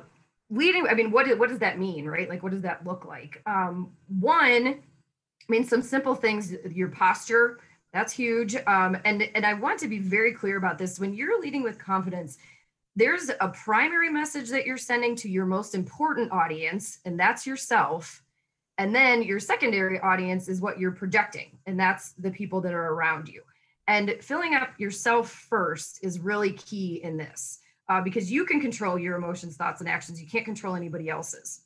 leading 0.50 0.86
i 0.88 0.94
mean 0.94 1.10
what, 1.10 1.26
what 1.38 1.48
does 1.48 1.58
that 1.58 1.78
mean 1.78 2.06
right 2.06 2.28
like 2.28 2.42
what 2.42 2.52
does 2.52 2.62
that 2.62 2.86
look 2.86 3.04
like 3.04 3.42
um 3.46 3.90
one 4.20 4.66
i 4.68 5.48
mean 5.48 5.64
some 5.64 5.82
simple 5.82 6.14
things 6.14 6.54
your 6.70 6.88
posture 6.88 7.58
that's 7.92 8.12
huge 8.12 8.54
um 8.66 8.96
and 9.04 9.28
and 9.34 9.44
i 9.44 9.52
want 9.52 9.78
to 9.78 9.88
be 9.88 9.98
very 9.98 10.32
clear 10.32 10.56
about 10.56 10.78
this 10.78 11.00
when 11.00 11.12
you're 11.14 11.40
leading 11.40 11.62
with 11.62 11.78
confidence 11.78 12.38
there's 12.94 13.28
a 13.40 13.48
primary 13.48 14.08
message 14.08 14.48
that 14.48 14.64
you're 14.64 14.78
sending 14.78 15.16
to 15.16 15.28
your 15.28 15.46
most 15.46 15.74
important 15.74 16.30
audience 16.30 17.00
and 17.04 17.18
that's 17.18 17.46
yourself 17.46 18.22
and 18.78 18.94
then 18.94 19.22
your 19.22 19.40
secondary 19.40 19.98
audience 20.00 20.48
is 20.48 20.60
what 20.60 20.78
you're 20.78 20.92
projecting 20.92 21.58
and 21.66 21.78
that's 21.78 22.12
the 22.12 22.30
people 22.30 22.60
that 22.60 22.74
are 22.74 22.92
around 22.92 23.28
you 23.28 23.42
and 23.88 24.16
filling 24.20 24.54
up 24.54 24.70
yourself 24.78 25.30
first 25.30 26.00
is 26.02 26.18
really 26.18 26.52
key 26.52 27.00
in 27.02 27.16
this 27.16 27.60
uh, 27.88 28.00
because 28.00 28.30
you 28.30 28.44
can 28.44 28.60
control 28.60 28.98
your 28.98 29.16
emotions, 29.16 29.56
thoughts, 29.56 29.80
and 29.80 29.88
actions. 29.88 30.20
You 30.20 30.28
can't 30.28 30.44
control 30.44 30.74
anybody 30.74 31.08
else's. 31.08 31.60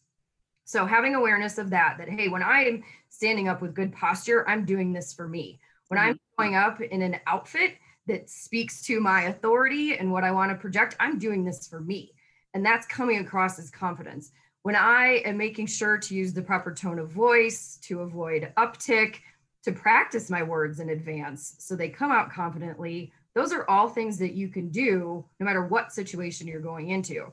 So 0.65 0.85
having 0.87 1.15
awareness 1.15 1.59
of 1.59 1.71
that, 1.71 1.97
that 1.99 2.09
hey, 2.09 2.29
when 2.29 2.43
I'm 2.43 2.85
standing 3.09 3.49
up 3.49 3.63
with 3.63 3.75
good 3.75 3.93
posture, 3.93 4.49
I'm 4.49 4.65
doing 4.65 4.93
this 4.93 5.13
for 5.13 5.27
me. 5.27 5.61
When 5.89 5.99
I'm 5.99 6.15
mm-hmm. 6.15 6.43
showing 6.43 6.55
up 6.55 6.81
in 6.81 7.03
an 7.03 7.19
outfit 7.27 7.75
that 8.07 8.29
speaks 8.29 8.83
to 8.83 9.01
my 9.01 9.23
authority 9.23 9.97
and 9.97 10.13
what 10.13 10.25
I 10.25 10.31
want 10.31 10.53
to 10.53 10.59
project, 10.59 10.97
I'm 11.01 11.19
doing 11.19 11.45
this 11.45 11.67
for 11.67 11.81
me. 11.81 12.13
And 12.55 12.65
that's 12.65 12.87
coming 12.87 13.19
across 13.19 13.59
as 13.59 13.71
confidence. 13.71 14.31
When 14.63 14.77
I 14.77 15.23
am 15.25 15.39
making 15.39 15.67
sure 15.67 15.97
to 15.97 16.15
use 16.15 16.35
the 16.35 16.43
proper 16.43 16.75
tone 16.75 16.99
of 16.99 17.09
voice, 17.09 17.79
to 17.83 18.01
avoid 18.01 18.53
uptick, 18.59 19.17
to 19.65 19.73
practice 19.73 20.29
my 20.29 20.43
words 20.43 20.81
in 20.81 20.91
advance 20.91 21.57
so 21.59 21.75
they 21.75 21.89
come 21.89 22.11
out 22.11 22.31
confidently, 22.31 23.13
those 23.35 23.53
are 23.53 23.69
all 23.71 23.89
things 23.89 24.19
that 24.19 24.35
you 24.35 24.49
can 24.49 24.69
do 24.69 25.25
no 25.39 25.47
matter 25.47 25.65
what 25.65 25.93
situation 25.93 26.47
you're 26.47 26.61
going 26.61 26.91
into. 26.91 27.33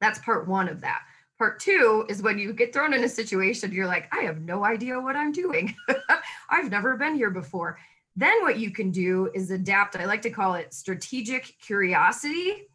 That's 0.00 0.18
part 0.20 0.46
one 0.46 0.68
of 0.68 0.80
that. 0.82 1.02
Part 1.38 1.58
two 1.58 2.06
is 2.08 2.22
when 2.22 2.38
you 2.38 2.52
get 2.52 2.72
thrown 2.72 2.94
in 2.94 3.02
a 3.02 3.08
situation, 3.08 3.72
you're 3.72 3.88
like, 3.88 4.08
I 4.14 4.22
have 4.22 4.40
no 4.40 4.64
idea 4.64 5.00
what 5.00 5.16
I'm 5.16 5.32
doing. 5.32 5.74
I've 6.50 6.70
never 6.70 6.96
been 6.96 7.16
here 7.16 7.30
before. 7.30 7.78
Then 8.14 8.42
what 8.42 8.58
you 8.58 8.70
can 8.70 8.92
do 8.92 9.30
is 9.34 9.50
adapt. 9.50 9.96
I 9.96 10.04
like 10.04 10.22
to 10.22 10.30
call 10.30 10.54
it 10.54 10.72
strategic 10.72 11.58
curiosity 11.58 12.68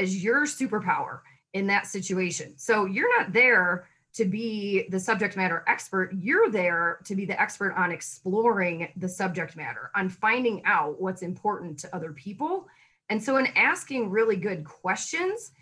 as 0.00 0.24
your 0.24 0.46
superpower 0.46 1.20
in 1.52 1.66
that 1.66 1.86
situation. 1.86 2.54
So 2.56 2.84
you're 2.84 3.18
not 3.18 3.32
there 3.32 3.86
to 4.12 4.24
be 4.24 4.88
the 4.88 4.98
subject 4.98 5.36
matter 5.36 5.64
expert. 5.66 6.12
You're 6.12 6.50
there 6.50 6.98
to 7.04 7.14
be 7.14 7.24
the 7.24 7.40
expert 7.40 7.74
on 7.76 7.92
exploring 7.92 8.88
the 8.96 9.08
subject 9.08 9.56
matter, 9.56 9.90
on 9.94 10.08
finding 10.08 10.62
out 10.64 11.00
what's 11.00 11.22
important 11.22 11.78
to 11.80 11.94
other 11.94 12.12
people. 12.12 12.66
And 13.08 13.22
so, 13.22 13.36
in 13.36 13.46
asking 13.56 14.10
really 14.10 14.36
good 14.36 14.64
questions 14.64 15.52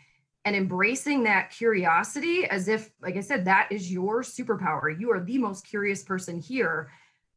and 0.44 0.56
embracing 0.56 1.24
that 1.24 1.50
curiosity 1.50 2.44
as 2.44 2.68
if, 2.68 2.90
like 3.02 3.16
I 3.16 3.20
said, 3.20 3.44
that 3.44 3.68
is 3.70 3.92
your 3.92 4.22
superpower, 4.22 4.98
you 4.98 5.10
are 5.12 5.20
the 5.20 5.38
most 5.38 5.66
curious 5.66 6.02
person 6.02 6.40
here, 6.40 6.90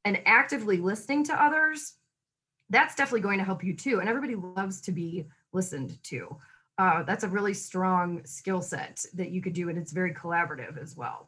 and 0.06 0.22
actively 0.26 0.78
listening 0.78 1.26
to 1.26 1.42
others, 1.42 1.94
that's 2.70 2.96
definitely 2.96 3.22
going 3.22 3.40
to 3.40 3.44
help 3.44 3.64
you 3.64 3.76
too. 3.76 4.00
And 4.00 4.08
everybody 4.08 4.36
loves 4.36 4.82
to 4.82 4.92
be 4.92 5.28
listened 5.52 6.02
to 6.04 6.38
uh, 6.82 7.04
that's 7.04 7.24
a 7.24 7.28
really 7.28 7.54
strong 7.54 8.26
skill 8.26 8.62
set 8.62 9.06
that 9.14 9.30
you 9.30 9.40
could 9.40 9.54
do 9.54 9.70
and 9.70 9.78
it's 9.78 9.92
very 9.92 10.14
collaborative 10.14 10.82
as 10.82 10.98
well. 10.98 11.28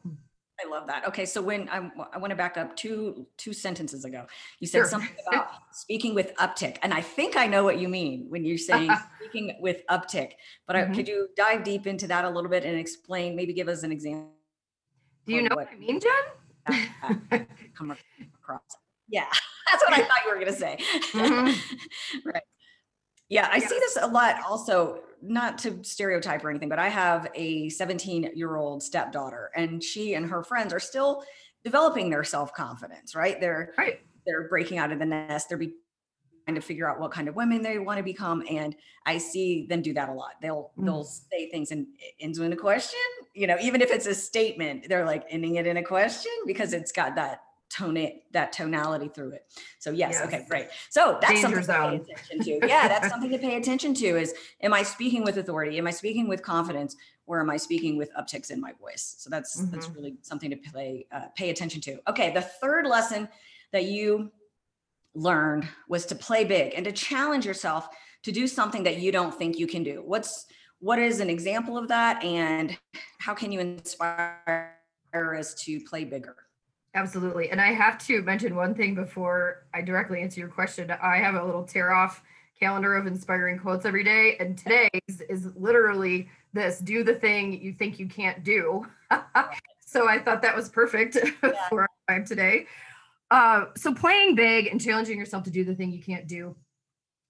I 0.60 0.68
love 0.68 0.88
that. 0.88 1.06
Okay 1.08 1.26
so 1.26 1.40
when 1.40 1.68
i, 1.68 1.90
I 2.12 2.18
want 2.18 2.30
to 2.30 2.36
back 2.36 2.56
up 2.56 2.74
two 2.76 3.26
two 3.36 3.52
sentences 3.52 4.04
ago. 4.04 4.26
You 4.58 4.66
said 4.66 4.78
sure. 4.78 4.86
something 4.86 5.14
about 5.28 5.48
speaking 5.72 6.12
with 6.14 6.34
uptick 6.36 6.78
and 6.82 6.92
i 6.92 7.00
think 7.00 7.36
i 7.36 7.46
know 7.46 7.62
what 7.62 7.78
you 7.78 7.88
mean 7.88 8.26
when 8.28 8.44
you're 8.44 8.58
saying 8.58 8.90
speaking 9.20 9.56
with 9.60 9.82
uptick 9.90 10.32
but 10.66 10.76
mm-hmm. 10.76 10.92
I, 10.92 10.94
could 10.94 11.08
you 11.08 11.28
dive 11.36 11.62
deep 11.62 11.86
into 11.86 12.06
that 12.08 12.24
a 12.24 12.30
little 12.30 12.50
bit 12.50 12.64
and 12.64 12.76
explain 12.78 13.36
maybe 13.36 13.52
give 13.52 13.68
us 13.68 13.82
an 13.82 13.92
example 13.92 14.32
do 15.26 15.34
you 15.34 15.42
know 15.42 15.56
what, 15.56 15.66
what 15.66 15.74
i 15.74 15.78
mean 15.78 16.00
jen? 16.00 17.46
come 17.76 17.96
across. 18.40 18.60
Yeah 19.08 19.26
that's 19.70 19.82
what 19.84 19.92
i 19.92 20.02
thought 20.02 20.22
you 20.24 20.30
were 20.30 20.40
going 20.40 20.52
to 20.52 20.60
say. 20.66 20.78
Mm-hmm. 21.12 22.28
right. 22.28 22.42
Yeah, 23.28 23.48
I 23.50 23.58
see 23.58 23.78
this 23.80 23.98
a 24.00 24.06
lot 24.06 24.36
also, 24.46 25.00
not 25.26 25.58
to 25.58 25.82
stereotype 25.82 26.44
or 26.44 26.50
anything, 26.50 26.68
but 26.68 26.78
I 26.78 26.88
have 26.88 27.28
a 27.34 27.68
17 27.70 28.32
year 28.34 28.56
old 28.56 28.82
stepdaughter 28.82 29.50
and 29.56 29.82
she 29.82 30.14
and 30.14 30.28
her 30.28 30.42
friends 30.42 30.72
are 30.72 30.80
still 30.80 31.24
developing 31.64 32.10
their 32.10 32.24
self-confidence, 32.24 33.14
right? 33.14 33.40
They're 33.40 33.72
right. 33.78 34.00
they're 34.26 34.48
breaking 34.48 34.78
out 34.78 34.92
of 34.92 34.98
the 34.98 35.06
nest. 35.06 35.48
They're 35.48 35.58
be, 35.58 35.74
trying 36.46 36.54
to 36.54 36.60
figure 36.60 36.88
out 36.88 37.00
what 37.00 37.10
kind 37.10 37.28
of 37.28 37.34
women 37.34 37.62
they 37.62 37.78
want 37.78 37.96
to 37.98 38.04
become. 38.04 38.42
And 38.48 38.76
I 39.06 39.18
see 39.18 39.66
them 39.66 39.82
do 39.82 39.94
that 39.94 40.08
a 40.08 40.12
lot. 40.12 40.32
They'll 40.42 40.72
mm. 40.78 40.84
they'll 40.84 41.04
say 41.04 41.50
things 41.50 41.70
and 41.70 41.86
ends 42.20 42.38
in 42.38 42.52
a 42.52 42.56
question, 42.56 43.00
you 43.34 43.46
know, 43.46 43.56
even 43.60 43.80
if 43.80 43.90
it's 43.90 44.06
a 44.06 44.14
statement, 44.14 44.88
they're 44.88 45.06
like 45.06 45.24
ending 45.30 45.56
it 45.56 45.66
in 45.66 45.76
a 45.76 45.82
question 45.82 46.32
because 46.46 46.72
it's 46.72 46.92
got 46.92 47.16
that 47.16 47.40
tone 47.74 47.96
it 47.96 48.22
that 48.32 48.52
tonality 48.52 49.08
through 49.08 49.32
it. 49.32 49.46
So 49.78 49.90
yes, 49.90 50.12
yes. 50.14 50.26
okay, 50.26 50.46
great. 50.48 50.68
So 50.90 51.18
that's 51.20 51.32
Danger 51.32 51.62
something 51.62 51.64
zone. 51.64 51.98
to 51.98 52.04
pay 52.04 52.12
attention 52.12 52.60
to. 52.60 52.66
Yeah, 52.68 52.88
that's 52.88 53.08
something 53.08 53.30
to 53.30 53.38
pay 53.38 53.56
attention 53.56 53.94
to 53.94 54.06
is 54.16 54.34
am 54.60 54.72
I 54.72 54.82
speaking 54.82 55.24
with 55.24 55.38
authority? 55.38 55.78
Am 55.78 55.86
I 55.86 55.90
speaking 55.90 56.28
with 56.28 56.42
confidence? 56.42 56.96
Or 57.26 57.40
am 57.40 57.48
I 57.48 57.56
speaking 57.56 57.96
with 57.96 58.12
upticks 58.14 58.50
in 58.50 58.60
my 58.60 58.72
voice? 58.74 59.14
So 59.18 59.30
that's 59.30 59.60
mm-hmm. 59.60 59.70
that's 59.70 59.88
really 59.88 60.16
something 60.22 60.50
to 60.50 60.56
play 60.56 61.06
uh, 61.10 61.26
pay 61.36 61.50
attention 61.50 61.80
to. 61.82 61.98
Okay, 62.08 62.32
the 62.32 62.42
third 62.42 62.86
lesson 62.86 63.28
that 63.72 63.84
you 63.84 64.30
learned 65.14 65.66
was 65.88 66.06
to 66.06 66.14
play 66.14 66.44
big 66.44 66.74
and 66.74 66.84
to 66.84 66.92
challenge 66.92 67.46
yourself 67.46 67.88
to 68.24 68.32
do 68.32 68.46
something 68.46 68.82
that 68.82 68.98
you 68.98 69.10
don't 69.12 69.34
think 69.34 69.58
you 69.58 69.66
can 69.66 69.82
do. 69.82 70.02
What's 70.04 70.46
what 70.80 70.98
is 70.98 71.20
an 71.20 71.30
example 71.30 71.78
of 71.78 71.88
that 71.88 72.22
and 72.22 72.76
how 73.18 73.32
can 73.32 73.50
you 73.50 73.60
inspire 73.60 74.76
us 75.14 75.54
to 75.54 75.80
play 75.80 76.04
bigger? 76.04 76.36
Absolutely. 76.94 77.50
And 77.50 77.60
I 77.60 77.72
have 77.72 77.98
to 78.06 78.22
mention 78.22 78.54
one 78.54 78.74
thing 78.74 78.94
before 78.94 79.64
I 79.74 79.82
directly 79.82 80.22
answer 80.22 80.38
your 80.38 80.48
question. 80.48 80.92
I 81.02 81.16
have 81.16 81.34
a 81.34 81.44
little 81.44 81.64
tear 81.64 81.92
off 81.92 82.22
calendar 82.58 82.94
of 82.96 83.06
inspiring 83.06 83.58
quotes 83.58 83.84
every 83.84 84.04
day. 84.04 84.36
And 84.38 84.56
today's 84.56 85.20
is 85.28 85.48
literally 85.56 86.28
this 86.52 86.78
do 86.78 87.02
the 87.02 87.14
thing 87.14 87.60
you 87.60 87.72
think 87.72 87.98
you 87.98 88.06
can't 88.06 88.44
do. 88.44 88.86
so 89.80 90.08
I 90.08 90.20
thought 90.20 90.40
that 90.42 90.54
was 90.54 90.68
perfect 90.68 91.18
yeah. 91.42 91.68
for 91.68 91.82
our 91.82 91.88
time 92.08 92.24
today. 92.24 92.66
Uh, 93.30 93.66
so 93.76 93.92
playing 93.92 94.36
big 94.36 94.68
and 94.68 94.80
challenging 94.80 95.18
yourself 95.18 95.42
to 95.44 95.50
do 95.50 95.64
the 95.64 95.74
thing 95.74 95.90
you 95.90 96.02
can't 96.02 96.28
do. 96.28 96.54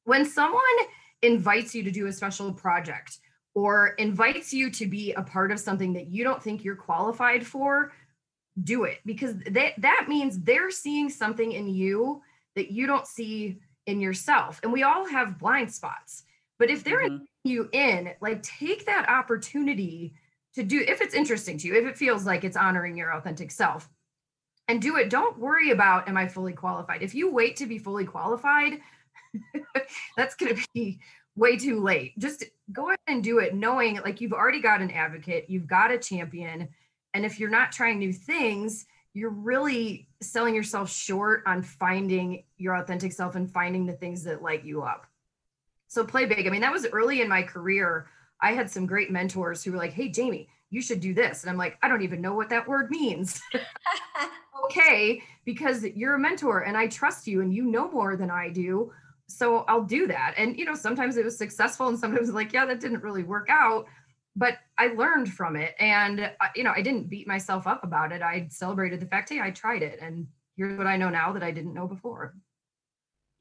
When 0.05 0.27
someone 0.27 0.63
invites 1.23 1.75
you 1.75 1.83
to 1.85 1.91
do 1.91 2.07
a 2.07 2.13
special 2.13 2.53
project 2.53 3.19
or 3.55 3.89
invites 3.99 4.53
you 4.53 4.69
to 4.73 4.87
be 4.87 5.13
a 5.13 5.23
part 5.23 5.51
of 5.51 5.59
something 5.59 5.95
that 5.95 6.09
you 6.09 6.23
don't 6.23 6.43
think 6.43 6.65
you're 6.65 6.77
qualified 6.77 7.47
for, 7.47 7.93
do 8.63 8.85
it 8.85 8.99
because 9.05 9.35
that 9.51 9.73
that 9.79 10.07
means 10.09 10.41
they're 10.41 10.71
seeing 10.71 11.09
something 11.09 11.53
in 11.53 11.69
you 11.69 12.23
that 12.55 12.71
you 12.71 12.87
don't 12.87 13.07
see 13.07 13.59
in 13.87 14.01
yourself. 14.01 14.61
And 14.63 14.73
we 14.73 14.83
all 14.83 15.07
have 15.07 15.39
blind 15.39 15.73
spots 15.73 16.25
but 16.59 16.71
if 16.71 16.85
they're 16.85 17.09
mm-hmm. 17.09 17.25
you 17.45 17.69
in 17.73 18.13
like 18.21 18.43
take 18.43 18.87
that 18.87 19.09
opportunity 19.09 20.15
to 20.55 20.63
do 20.63 20.85
if 20.87 21.01
it's 21.01 21.15
interesting 21.15 21.59
to 21.59 21.69
you 21.69 21.75
if 21.75 21.85
it 21.85 21.97
feels 21.97 22.25
like 22.25 22.45
it's 22.45 22.57
honoring 22.57 22.97
your 22.97 23.13
authentic 23.13 23.51
self 23.51 23.89
and 24.67 24.81
do 24.81 24.97
it. 24.97 25.11
Don't 25.11 25.39
worry 25.39 25.71
about 25.71 26.09
am 26.09 26.17
i 26.17 26.27
fully 26.27 26.53
qualified? 26.53 27.03
If 27.03 27.15
you 27.15 27.31
wait 27.31 27.57
to 27.57 27.67
be 27.67 27.79
fully 27.79 28.05
qualified 28.05 28.81
that's 30.17 30.37
going 30.37 30.57
to 30.57 30.67
be 30.73 31.01
way 31.37 31.57
too 31.57 31.81
late. 31.81 32.17
Just 32.19 32.45
go 32.73 32.87
ahead 32.87 32.99
and 33.09 33.23
do 33.23 33.41
it 33.41 33.55
knowing 33.55 33.97
like 33.97 34.21
you've 34.21 34.33
already 34.33 34.61
got 34.61 34.81
an 34.81 34.91
advocate 34.91 35.47
you've 35.49 35.67
got 35.67 35.91
a 35.91 35.99
champion 35.99 36.69
and 37.15 37.25
if 37.25 37.41
you're 37.41 37.51
not 37.51 37.73
trying 37.73 37.99
new 37.99 38.13
things, 38.13 38.87
you're 39.15 39.31
really 39.31 40.09
selling 40.21 40.55
yourself 40.55 40.91
short 40.91 41.45
on 41.47 41.63
finding 41.63 42.45
your 42.57 42.75
authentic 42.75 43.13
self 43.13 43.37
and 43.37 43.51
finding 43.51 43.87
the 43.87 43.93
things 43.93 44.25
that 44.25 44.43
light 44.43 44.65
you 44.65 44.83
up. 44.83 45.07
So 45.87 46.05
play 46.05 46.27
big. 46.27 46.47
I 46.47 46.51
mean, 46.51 46.61
that 46.63 46.73
was 46.73 46.87
early 46.93 47.21
in 47.21 47.29
my 47.29 47.43
career. 47.43 48.07
I 48.41 48.53
had 48.53 48.69
some 48.69 48.85
great 48.85 49.13
mentors 49.13 49.63
who 49.63 49.71
were 49.71 49.79
like, 49.79 49.93
"Hey, 49.93 50.09
Jamie, 50.09 50.49
you 50.71 50.83
should 50.83 51.01
do 51.01 51.15
this," 51.15 51.43
and 51.43 51.51
I'm 51.51 51.57
like, 51.57 51.79
"I 51.83 51.89
don't 51.89 52.03
even 52.03 52.21
know 52.21 52.35
what 52.35 52.51
that 52.51 52.67
word 52.67 52.91
means." 52.91 53.41
okay, 54.65 55.23
because 55.45 55.85
you're 55.85 56.15
a 56.15 56.19
mentor 56.19 56.61
and 56.61 56.77
I 56.77 56.89
trust 56.89 57.29
you 57.29 57.41
and 57.41 57.55
you 57.55 57.65
know 57.65 57.91
more 57.91 58.17
than 58.17 58.31
I 58.31 58.49
do 58.49 58.91
so 59.27 59.65
I'll 59.69 59.85
do 59.85 60.07
that. 60.09 60.35
And 60.37 60.57
you 60.59 60.65
know, 60.65 60.75
sometimes 60.75 61.17
it 61.17 61.25
was 61.25 61.37
successful 61.37 61.89
and 61.89 61.99
sometimes 61.99 62.31
like, 62.33 62.53
yeah, 62.53 62.67
that 62.67 62.81
didn't 62.81 63.03
really 63.03 63.23
work 63.23 63.49
out, 63.51 63.87
but 64.37 64.59
I 64.79 64.89
learned 64.89 65.33
from 65.33 65.57
it. 65.57 65.75
And 65.79 66.21
uh, 66.21 66.31
you 66.55 66.65
know, 66.65 66.73
I 66.75 66.83
didn't 66.83 67.09
beat 67.09 67.27
myself 67.27 67.67
up 67.67 67.85
about 67.85 68.13
it. 68.13 68.23
I 68.23 68.49
celebrated 68.51 69.01
the 69.01 69.07
fact, 69.07 69.29
hey, 69.29 69.41
I 69.41 69.51
tried 69.51 69.83
it 69.83 69.99
and 70.01 70.27
here's 70.57 70.79
what 70.79 70.87
I 70.87 70.97
know 70.97 71.11
now 71.11 71.33
that 71.33 71.43
I 71.43 71.51
didn't 71.51 71.75
know 71.75 71.87
before. 71.87 72.35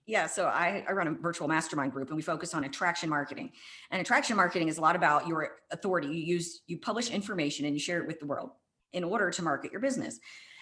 Yeah, 0.06 0.28
so 0.28 0.48
I, 0.48 0.84
I 0.88 0.92
run 0.92 1.08
a 1.08 1.12
virtual 1.12 1.48
mastermind 1.48 1.94
group 1.94 2.10
and 2.10 2.18
we 2.18 2.22
focus 2.22 2.54
on 2.54 2.66
attraction 2.66 3.10
marketing. 3.10 3.52
And 3.90 4.02
attraction 4.02 4.36
marketing 4.36 4.68
is 4.68 4.78
a 4.78 4.82
lot 4.82 4.98
about 4.98 5.28
your 5.28 5.52
authority. 5.72 6.10
You 6.10 6.36
use 6.36 6.62
you 6.68 6.78
publish 6.78 7.10
information 7.10 7.66
and 7.66 7.74
you 7.74 7.80
share 7.80 8.02
it 8.02 8.08
with 8.08 8.20
the 8.20 8.26
world 8.26 8.52
in 8.92 9.04
order 9.04 9.32
to 9.32 9.42
market 9.42 9.72
your 9.72 9.80
business. 9.80 10.20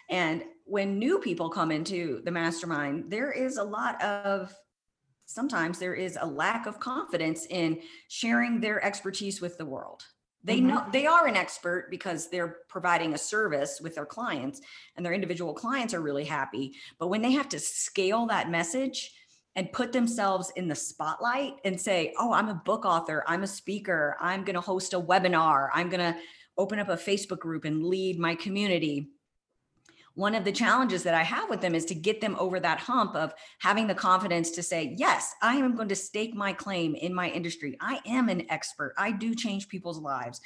And 0.09 0.43
when 0.65 0.99
new 0.99 1.19
people 1.19 1.49
come 1.49 1.71
into 1.71 2.21
the 2.23 2.31
mastermind, 2.31 3.05
there 3.09 3.31
is 3.31 3.57
a 3.57 3.63
lot 3.63 4.01
of 4.03 4.53
sometimes 5.25 5.79
there 5.79 5.95
is 5.95 6.17
a 6.21 6.25
lack 6.25 6.67
of 6.67 6.79
confidence 6.79 7.47
in 7.49 7.81
sharing 8.09 8.59
their 8.59 8.83
expertise 8.83 9.41
with 9.41 9.57
the 9.57 9.65
world 9.65 10.03
they 10.43 10.57
mm-hmm. 10.57 10.67
know 10.67 10.85
they 10.91 11.05
are 11.05 11.27
an 11.27 11.35
expert 11.35 11.87
because 11.89 12.29
they're 12.29 12.57
providing 12.67 13.13
a 13.13 13.17
service 13.17 13.79
with 13.81 13.95
their 13.95 14.05
clients 14.05 14.61
and 14.95 15.05
their 15.05 15.13
individual 15.13 15.53
clients 15.53 15.93
are 15.93 16.01
really 16.01 16.25
happy 16.25 16.73
but 16.99 17.07
when 17.07 17.21
they 17.21 17.31
have 17.31 17.49
to 17.49 17.59
scale 17.59 18.25
that 18.25 18.49
message 18.49 19.13
and 19.55 19.71
put 19.73 19.91
themselves 19.91 20.51
in 20.55 20.67
the 20.67 20.75
spotlight 20.75 21.53
and 21.65 21.79
say 21.79 22.13
oh 22.17 22.33
i'm 22.33 22.49
a 22.49 22.61
book 22.65 22.85
author 22.85 23.23
i'm 23.27 23.43
a 23.43 23.47
speaker 23.47 24.15
i'm 24.19 24.43
going 24.43 24.55
to 24.55 24.61
host 24.61 24.93
a 24.93 24.99
webinar 24.99 25.69
i'm 25.73 25.89
going 25.89 26.13
to 26.13 26.19
open 26.57 26.79
up 26.79 26.89
a 26.89 26.97
facebook 26.97 27.39
group 27.39 27.65
and 27.65 27.85
lead 27.85 28.19
my 28.19 28.35
community 28.35 29.09
one 30.13 30.35
of 30.35 30.43
the 30.43 30.51
challenges 30.51 31.03
that 31.03 31.13
I 31.13 31.23
have 31.23 31.49
with 31.49 31.61
them 31.61 31.73
is 31.73 31.85
to 31.85 31.95
get 31.95 32.21
them 32.21 32.35
over 32.37 32.59
that 32.59 32.79
hump 32.79 33.15
of 33.15 33.33
having 33.59 33.87
the 33.87 33.95
confidence 33.95 34.51
to 34.51 34.63
say, 34.63 34.93
yes, 34.97 35.33
I 35.41 35.55
am 35.55 35.75
going 35.75 35.89
to 35.89 35.95
stake 35.95 36.35
my 36.35 36.53
claim 36.53 36.95
in 36.95 37.13
my 37.13 37.29
industry. 37.29 37.77
I 37.79 37.99
am 38.05 38.29
an 38.29 38.49
expert. 38.49 38.93
I 38.97 39.11
do 39.11 39.33
change 39.35 39.69
people's 39.69 39.99
lives. 39.99 40.41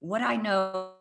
What 0.00 0.22
I 0.22 0.36
know 0.36 0.92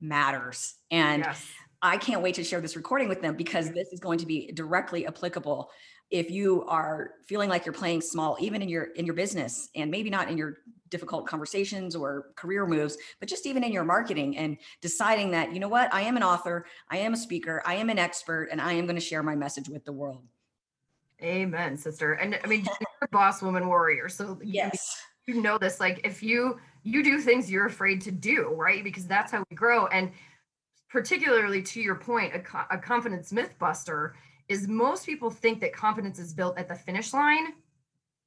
matters. 0.00 0.74
And 0.90 1.24
yes. 1.24 1.46
I 1.80 1.96
can't 1.96 2.22
wait 2.22 2.36
to 2.36 2.44
share 2.44 2.60
this 2.60 2.76
recording 2.76 3.08
with 3.08 3.22
them 3.22 3.36
because 3.36 3.70
this 3.70 3.88
is 3.92 3.98
going 3.98 4.18
to 4.18 4.26
be 4.26 4.52
directly 4.52 5.06
applicable 5.06 5.70
if 6.12 6.30
you 6.30 6.62
are 6.66 7.12
feeling 7.24 7.48
like 7.48 7.64
you're 7.64 7.72
playing 7.72 8.02
small 8.02 8.36
even 8.38 8.60
in 8.60 8.68
your 8.68 8.84
in 8.84 9.06
your 9.06 9.14
business 9.14 9.70
and 9.74 9.90
maybe 9.90 10.10
not 10.10 10.30
in 10.30 10.36
your 10.36 10.58
difficult 10.90 11.26
conversations 11.26 11.96
or 11.96 12.26
career 12.36 12.66
moves 12.66 12.98
but 13.18 13.28
just 13.28 13.46
even 13.46 13.64
in 13.64 13.72
your 13.72 13.82
marketing 13.82 14.36
and 14.36 14.58
deciding 14.82 15.30
that 15.30 15.52
you 15.52 15.58
know 15.58 15.68
what? 15.68 15.92
I 15.92 16.02
am 16.02 16.16
an 16.16 16.22
author 16.22 16.66
i 16.90 16.98
am 16.98 17.14
a 17.14 17.16
speaker 17.16 17.62
i 17.66 17.74
am 17.74 17.88
an 17.88 17.98
expert 17.98 18.48
and 18.52 18.60
i 18.60 18.74
am 18.74 18.84
going 18.84 18.96
to 18.96 19.00
share 19.00 19.22
my 19.22 19.34
message 19.34 19.68
with 19.68 19.84
the 19.84 19.92
world. 19.92 20.22
Amen 21.22 21.76
sister. 21.78 22.12
And 22.12 22.38
i 22.44 22.46
mean 22.46 22.64
you're 22.64 22.88
a 23.02 23.08
boss 23.08 23.40
woman 23.42 23.66
warrior 23.66 24.08
so 24.10 24.38
yes. 24.44 25.00
you, 25.26 25.40
know 25.40 25.56
this 25.56 25.80
like 25.80 26.02
if 26.04 26.22
you 26.22 26.58
you 26.82 27.02
do 27.02 27.20
things 27.20 27.50
you're 27.50 27.66
afraid 27.66 28.02
to 28.02 28.12
do 28.12 28.52
right? 28.54 28.84
Because 28.84 29.06
that's 29.06 29.32
how 29.32 29.42
we 29.48 29.56
grow. 29.56 29.86
And 29.86 30.12
particularly 30.90 31.62
to 31.62 31.80
your 31.80 31.94
point 31.94 32.34
a, 32.34 32.66
a 32.70 32.76
confidence 32.76 33.32
myth 33.32 33.54
buster 33.58 34.14
is 34.52 34.68
most 34.68 35.06
people 35.06 35.30
think 35.30 35.60
that 35.60 35.72
confidence 35.72 36.18
is 36.18 36.32
built 36.32 36.58
at 36.58 36.68
the 36.68 36.74
finish 36.74 37.12
line. 37.12 37.54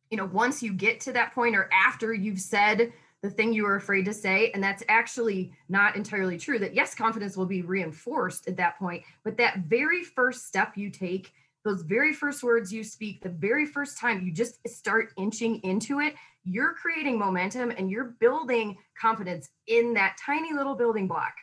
You 0.10 0.18
know, 0.18 0.26
once 0.26 0.62
you 0.62 0.74
get 0.74 1.00
to 1.02 1.14
that 1.14 1.34
point 1.34 1.56
or 1.56 1.70
after 1.72 2.14
you've 2.14 2.42
said 2.42 2.92
the 3.26 3.30
thing 3.32 3.54
you 3.54 3.64
were 3.64 3.76
afraid 3.76 4.06
to 4.06 4.14
say. 4.14 4.52
And 4.54 4.64
that's 4.64 4.84
actually 4.88 5.52
not 5.68 5.96
entirely 5.96 6.38
true. 6.38 6.60
That 6.60 6.76
yes, 6.76 6.94
confidence 6.94 7.36
will 7.36 7.48
be 7.48 7.64
reinforced 7.64 8.48
at 8.48 8.58
that 8.58 8.78
point, 8.78 9.04
but 9.24 9.38
that 9.38 9.60
very 9.68 10.04
first 10.04 10.46
step 10.48 10.78
you 10.78 10.90
take, 10.90 11.34
those 11.64 11.82
very 11.82 12.14
first 12.14 12.44
words 12.44 12.72
you 12.72 12.84
speak, 12.84 13.22
the 13.22 13.30
very 13.30 13.66
first 13.66 13.98
time 13.98 14.24
you 14.24 14.32
just 14.32 14.60
start 14.68 15.12
inching 15.18 15.60
into 15.64 16.00
it, 16.00 16.14
you're 16.44 16.74
creating 16.74 17.18
momentum 17.18 17.72
and 17.72 17.90
you're 17.90 18.16
building 18.20 18.78
confidence 19.00 19.50
in 19.66 19.96
that 19.96 20.16
tiny 20.24 20.54
little 20.54 20.76
building 20.76 21.08
block. 21.08 21.34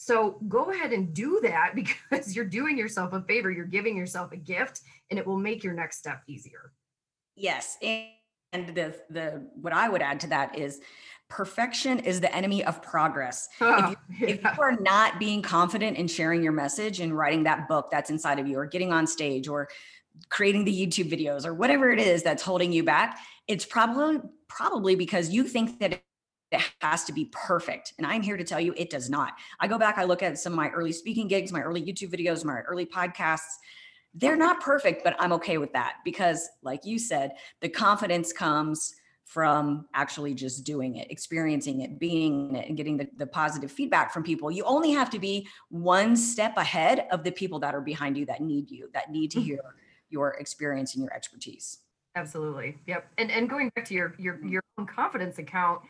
So 0.00 0.38
go 0.46 0.70
ahead 0.70 0.92
and 0.92 1.12
do 1.12 1.40
that 1.42 1.74
because 1.74 2.34
you're 2.34 2.44
doing 2.44 2.78
yourself 2.78 3.12
a 3.12 3.20
favor. 3.22 3.50
You're 3.50 3.66
giving 3.66 3.96
yourself 3.96 4.32
a 4.32 4.36
gift 4.36 4.80
and 5.10 5.18
it 5.18 5.26
will 5.26 5.36
make 5.36 5.62
your 5.62 5.74
next 5.74 5.98
step 5.98 6.22
easier. 6.26 6.72
Yes. 7.34 7.76
And 7.82 8.68
the 8.74 8.94
the 9.10 9.46
what 9.60 9.72
I 9.72 9.88
would 9.88 10.00
add 10.00 10.20
to 10.20 10.28
that 10.28 10.56
is 10.56 10.80
perfection 11.28 11.98
is 11.98 12.20
the 12.20 12.34
enemy 12.34 12.64
of 12.64 12.80
progress. 12.80 13.48
Oh, 13.60 13.76
if, 13.76 13.90
you, 13.90 13.96
yeah. 14.20 14.34
if, 14.34 14.42
you, 14.42 14.62
are 14.62 14.76
not 14.76 15.18
being 15.18 15.42
confident 15.42 15.96
in 15.96 16.06
sharing 16.06 16.42
your 16.42 16.52
message 16.52 17.00
and 17.00 17.16
writing 17.16 17.42
that 17.42 17.68
book 17.68 17.90
that's 17.90 18.08
inside 18.08 18.38
of 18.38 18.46
you 18.46 18.56
or 18.56 18.66
getting 18.66 18.92
on 18.92 19.06
stage 19.06 19.48
or 19.48 19.68
creating 20.30 20.64
the 20.64 20.72
YouTube 20.72 21.10
videos 21.10 21.44
or 21.44 21.54
whatever 21.54 21.90
it 21.90 21.98
is 21.98 22.22
that's 22.22 22.42
holding 22.42 22.72
you 22.72 22.82
back, 22.82 23.18
it's 23.46 23.64
probably 23.64 24.20
probably 24.48 24.94
because 24.94 25.30
you 25.30 25.44
think 25.44 25.78
that 25.80 26.00
it 26.50 26.62
has 26.80 27.04
to 27.04 27.12
be 27.12 27.26
perfect. 27.32 27.94
And 27.98 28.06
I'm 28.06 28.22
here 28.22 28.36
to 28.36 28.44
tell 28.44 28.60
you 28.60 28.74
it 28.76 28.90
does 28.90 29.10
not. 29.10 29.34
I 29.60 29.68
go 29.68 29.78
back, 29.78 29.98
I 29.98 30.04
look 30.04 30.22
at 30.22 30.38
some 30.38 30.52
of 30.52 30.56
my 30.56 30.70
early 30.70 30.92
speaking 30.92 31.28
gigs, 31.28 31.52
my 31.52 31.60
early 31.60 31.82
YouTube 31.82 32.10
videos, 32.10 32.44
my 32.44 32.60
early 32.60 32.86
podcasts. 32.86 33.56
They're 34.14 34.36
not 34.36 34.60
perfect, 34.60 35.04
but 35.04 35.14
I'm 35.18 35.32
okay 35.34 35.58
with 35.58 35.72
that 35.74 35.96
because, 36.04 36.48
like 36.62 36.84
you 36.84 36.98
said, 36.98 37.32
the 37.60 37.68
confidence 37.68 38.32
comes 38.32 38.94
from 39.26 39.86
actually 39.92 40.32
just 40.32 40.64
doing 40.64 40.96
it, 40.96 41.10
experiencing 41.10 41.82
it, 41.82 41.98
being 41.98 42.56
it, 42.56 42.66
and 42.66 42.78
getting 42.78 42.96
the, 42.96 43.06
the 43.18 43.26
positive 43.26 43.70
feedback 43.70 44.10
from 44.10 44.22
people. 44.22 44.50
You 44.50 44.64
only 44.64 44.90
have 44.92 45.10
to 45.10 45.18
be 45.18 45.46
one 45.68 46.16
step 46.16 46.56
ahead 46.56 47.06
of 47.12 47.22
the 47.24 47.30
people 47.30 47.58
that 47.58 47.74
are 47.74 47.82
behind 47.82 48.16
you 48.16 48.24
that 48.26 48.40
need 48.40 48.70
you, 48.70 48.88
that 48.94 49.10
need 49.10 49.30
to 49.32 49.38
mm-hmm. 49.38 49.46
hear 49.48 49.60
your 50.08 50.30
experience 50.30 50.94
and 50.94 51.04
your 51.04 51.12
expertise. 51.12 51.80
Absolutely. 52.16 52.78
Yep. 52.86 53.06
And 53.18 53.30
and 53.30 53.48
going 53.48 53.70
back 53.76 53.84
to 53.86 53.94
your 53.94 54.14
your 54.18 54.44
your 54.44 54.62
own 54.78 54.86
confidence 54.86 55.38
account, 55.38 55.82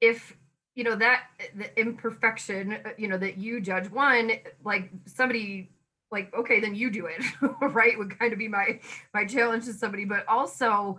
if 0.00 0.36
you 0.74 0.84
know 0.84 0.94
that 0.94 1.24
the 1.56 1.78
imperfection 1.78 2.78
you 2.96 3.08
know 3.08 3.18
that 3.18 3.36
you 3.36 3.60
judge 3.60 3.90
one 3.90 4.30
like 4.64 4.90
somebody 5.06 5.70
like 6.12 6.32
okay 6.34 6.60
then 6.60 6.74
you 6.74 6.90
do 6.90 7.06
it 7.06 7.20
right 7.60 7.98
would 7.98 8.16
kind 8.16 8.32
of 8.32 8.38
be 8.38 8.48
my 8.48 8.78
my 9.12 9.24
challenge 9.24 9.64
to 9.64 9.72
somebody 9.72 10.04
but 10.04 10.26
also 10.28 10.98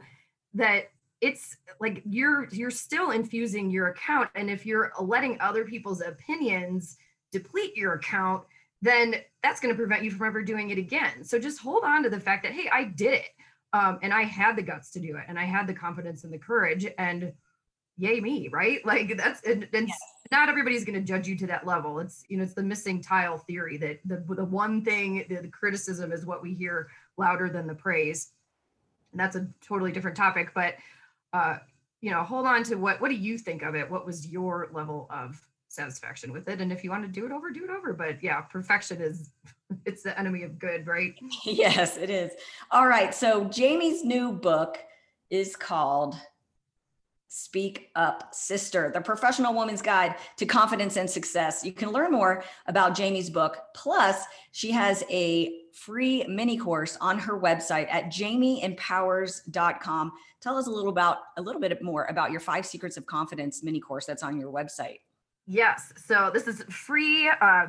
that 0.54 0.92
it's 1.22 1.58
like 1.80 2.02
you're 2.06 2.48
you're 2.52 2.72
still 2.72 3.12
infusing 3.12 3.70
your 3.70 3.88
account 3.88 4.30
and 4.36 4.50
if 4.50 4.66
you're 4.66 4.92
letting 5.02 5.40
other 5.40 5.64
people's 5.64 6.02
opinions 6.02 6.98
deplete 7.32 7.76
your 7.78 7.94
account 7.94 8.44
then 8.82 9.16
that's 9.44 9.60
going 9.60 9.74
to 9.74 9.78
prevent 9.78 10.04
you 10.04 10.12
from 10.12 10.28
ever 10.28 10.42
doing 10.42 10.70
it 10.70 10.78
again. 10.78 11.24
So 11.24 11.38
just 11.38 11.60
hold 11.60 11.84
on 11.84 12.04
to 12.04 12.10
the 12.10 12.20
fact 12.20 12.44
that 12.44 12.52
hey 12.52 12.70
i 12.72 12.84
did 12.84 13.14
it 13.14 13.30
um, 13.74 14.00
and 14.02 14.14
i 14.14 14.24
had 14.24 14.56
the 14.56 14.64
guts 14.64 14.92
to 14.92 15.00
do 15.00 15.16
it 15.16 15.24
and 15.28 15.40
i 15.40 15.46
had 15.46 15.68
the 15.68 15.74
confidence 15.74 16.24
and 16.24 16.34
the 16.34 16.38
courage 16.38 16.86
and 16.98 17.32
yay 18.00 18.20
me, 18.20 18.48
right? 18.48 18.84
Like 18.86 19.16
that's 19.18 19.44
and, 19.44 19.68
and 19.74 19.88
yes. 19.90 19.98
not 20.32 20.50
everybody's 20.50 20.86
going 20.86 21.00
to 21.00 21.06
judge 21.06 21.28
you 21.28 21.36
to 21.38 21.48
that 21.48 21.68
level. 21.68 22.00
It's 22.00 22.24
you 22.30 22.38
know 22.38 22.44
it's 22.44 22.54
the 22.54 22.64
missing 22.64 23.02
tile 23.02 23.38
theory 23.38 23.78
that 23.78 24.00
the 24.06 24.24
the 24.34 24.46
one 24.46 24.84
thing 24.84 25.26
the, 25.30 25.36
the 25.36 25.48
criticism 25.50 26.12
is 26.12 26.26
what 26.26 26.42
we 26.42 26.54
hear 26.54 26.88
louder 27.18 27.50
than 27.50 27.68
the 27.68 27.76
praise. 27.76 28.32
And 29.12 29.20
that's 29.20 29.36
a 29.36 29.48
totally 29.62 29.92
different 29.92 30.16
topic, 30.16 30.52
but 30.56 30.76
uh, 31.34 31.58
you 32.02 32.12
know, 32.12 32.24
hold 32.24 32.48
on 32.48 32.64
to 32.64 32.76
what 32.76 33.02
what 33.02 33.10
do 33.10 33.16
you 33.16 33.38
think 33.38 33.62
of 33.62 33.76
it? 33.76 33.90
What 33.90 34.06
was 34.06 34.28
your 34.28 34.70
level 34.72 35.08
of 35.12 35.40
satisfaction 35.68 36.32
with 36.32 36.48
it? 36.48 36.62
And 36.62 36.72
if 36.72 36.84
you 36.84 36.90
want 36.90 37.04
to 37.04 37.10
do 37.10 37.26
it 37.26 37.32
over, 37.32 37.52
do 37.52 37.64
it 37.64 37.70
over. 37.70 37.94
But 37.94 38.24
yeah, 38.24 38.42
perfection 38.42 39.02
is 39.02 39.30
it's 39.86 40.04
the 40.04 40.18
enemy 40.18 40.44
of 40.44 40.58
good, 40.58 40.88
right? 40.88 41.14
Yes, 41.44 41.98
it 41.98 42.10
is. 42.10 42.32
All 42.72 42.88
right. 42.88 43.14
So 43.14 43.46
Jamie's 43.46 44.06
new 44.06 44.32
book 44.32 44.78
is 45.30 45.56
called 45.56 46.16
Speak 47.32 47.92
Up 47.96 48.34
Sister, 48.34 48.90
the 48.92 49.02
professional 49.02 49.54
woman's 49.54 49.84
guide 49.84 50.16
to 50.38 50.48
confidence 50.48 50.98
and 50.98 51.08
success. 51.08 51.64
You 51.64 51.72
can 51.72 51.92
learn 51.92 52.12
more 52.12 52.44
about 52.66 52.96
Jamie's 52.96 53.30
book. 53.30 53.60
Plus, 53.76 54.24
she 54.52 54.72
has 54.72 55.04
a 55.12 55.60
free 55.72 56.26
mini 56.28 56.58
course 56.58 56.98
on 57.00 57.20
her 57.20 57.40
website 57.40 57.88
at 57.92 58.06
jamieempowers.com. 58.06 60.12
Tell 60.42 60.58
us 60.58 60.66
a 60.66 60.72
little 60.72 60.90
about 60.90 61.18
a 61.38 61.42
little 61.42 61.62
bit 61.62 61.80
more 61.84 62.06
about 62.06 62.32
your 62.32 62.40
five 62.40 62.66
secrets 62.66 62.98
of 62.98 63.06
confidence 63.06 63.64
mini 63.64 63.80
course 63.80 64.08
that's 64.08 64.24
on 64.24 64.40
your 64.40 64.52
website. 64.52 65.02
Yes. 65.46 65.94
So 66.04 66.32
this 66.34 66.48
is 66.48 66.64
free. 66.64 67.30
Uh, 67.30 67.68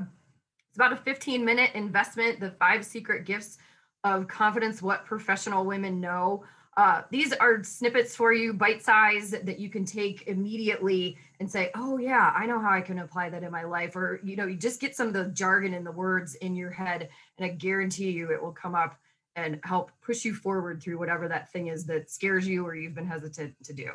it's 0.71 0.77
about 0.77 0.95
a 0.95 0.97
15 0.97 1.45
minute 1.45 1.73
investment. 1.75 2.41
The 2.41 2.53
five 2.53 2.87
secret 2.87 3.27
gifts 3.27 3.59
of 4.05 4.27
confidence, 4.27 4.81
what 4.81 5.05
professional 5.05 5.67
women 5.67 6.01
know 6.01 6.45
uh, 6.77 7.03
these 7.11 7.33
are 7.33 7.63
snippets 7.65 8.15
for 8.15 8.33
you, 8.33 8.53
bite 8.53 8.83
size 8.83 9.31
that 9.31 9.59
you 9.59 9.69
can 9.69 9.85
take 9.85 10.27
immediately 10.29 11.19
and 11.41 11.51
say, 11.51 11.71
oh, 11.75 11.99
yeah, 11.99 12.33
I 12.35 12.47
know 12.47 12.61
how 12.61 12.71
I 12.71 12.81
can 12.81 13.01
apply 13.01 13.31
that 13.31 13.43
in 13.43 13.51
my 13.51 13.65
life. 13.65 13.97
Or, 13.97 14.21
you 14.23 14.37
know, 14.37 14.47
you 14.47 14.57
just 14.57 14.81
get 14.81 14.95
some 14.95 15.09
of 15.09 15.13
the 15.13 15.27
jargon 15.27 15.75
and 15.75 15.85
the 15.85 15.93
words 15.93 16.37
in 16.37 16.55
your 16.55 16.71
head, 16.71 17.09
and 17.39 17.45
I 17.45 17.49
guarantee 17.55 18.11
you 18.11 18.31
it 18.33 18.41
will 18.41 18.53
come 18.53 18.75
up 18.75 18.97
and 19.37 19.61
help 19.65 19.91
push 20.01 20.25
you 20.25 20.35
forward 20.35 20.83
through 20.83 20.99
whatever 20.99 21.29
that 21.29 21.53
thing 21.53 21.69
is 21.69 21.87
that 21.87 22.11
scares 22.11 22.47
you 22.47 22.65
or 22.67 22.75
you've 22.75 22.95
been 22.95 23.07
hesitant 23.07 23.55
to 23.65 23.73
do. 23.73 23.91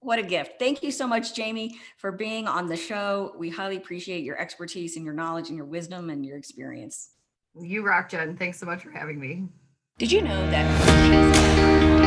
What 0.00 0.18
a 0.18 0.22
gift. 0.22 0.58
Thank 0.58 0.82
you 0.82 0.90
so 0.90 1.06
much, 1.06 1.34
Jamie, 1.34 1.78
for 1.96 2.12
being 2.12 2.46
on 2.46 2.66
the 2.66 2.76
show. 2.76 3.34
We 3.38 3.48
highly 3.48 3.76
appreciate 3.76 4.22
your 4.22 4.38
expertise 4.38 4.96
and 4.96 5.04
your 5.04 5.14
knowledge 5.14 5.48
and 5.48 5.56
your 5.56 5.66
wisdom 5.66 6.10
and 6.10 6.24
your 6.24 6.36
experience. 6.36 7.10
You 7.58 7.86
rock, 7.86 8.10
Jen. 8.10 8.36
Thanks 8.36 8.58
so 8.58 8.66
much 8.66 8.82
for 8.82 8.90
having 8.90 9.18
me. 9.18 9.48
Did 9.98 10.12
you 10.12 10.22
know 10.22 10.50
that? 10.50 12.03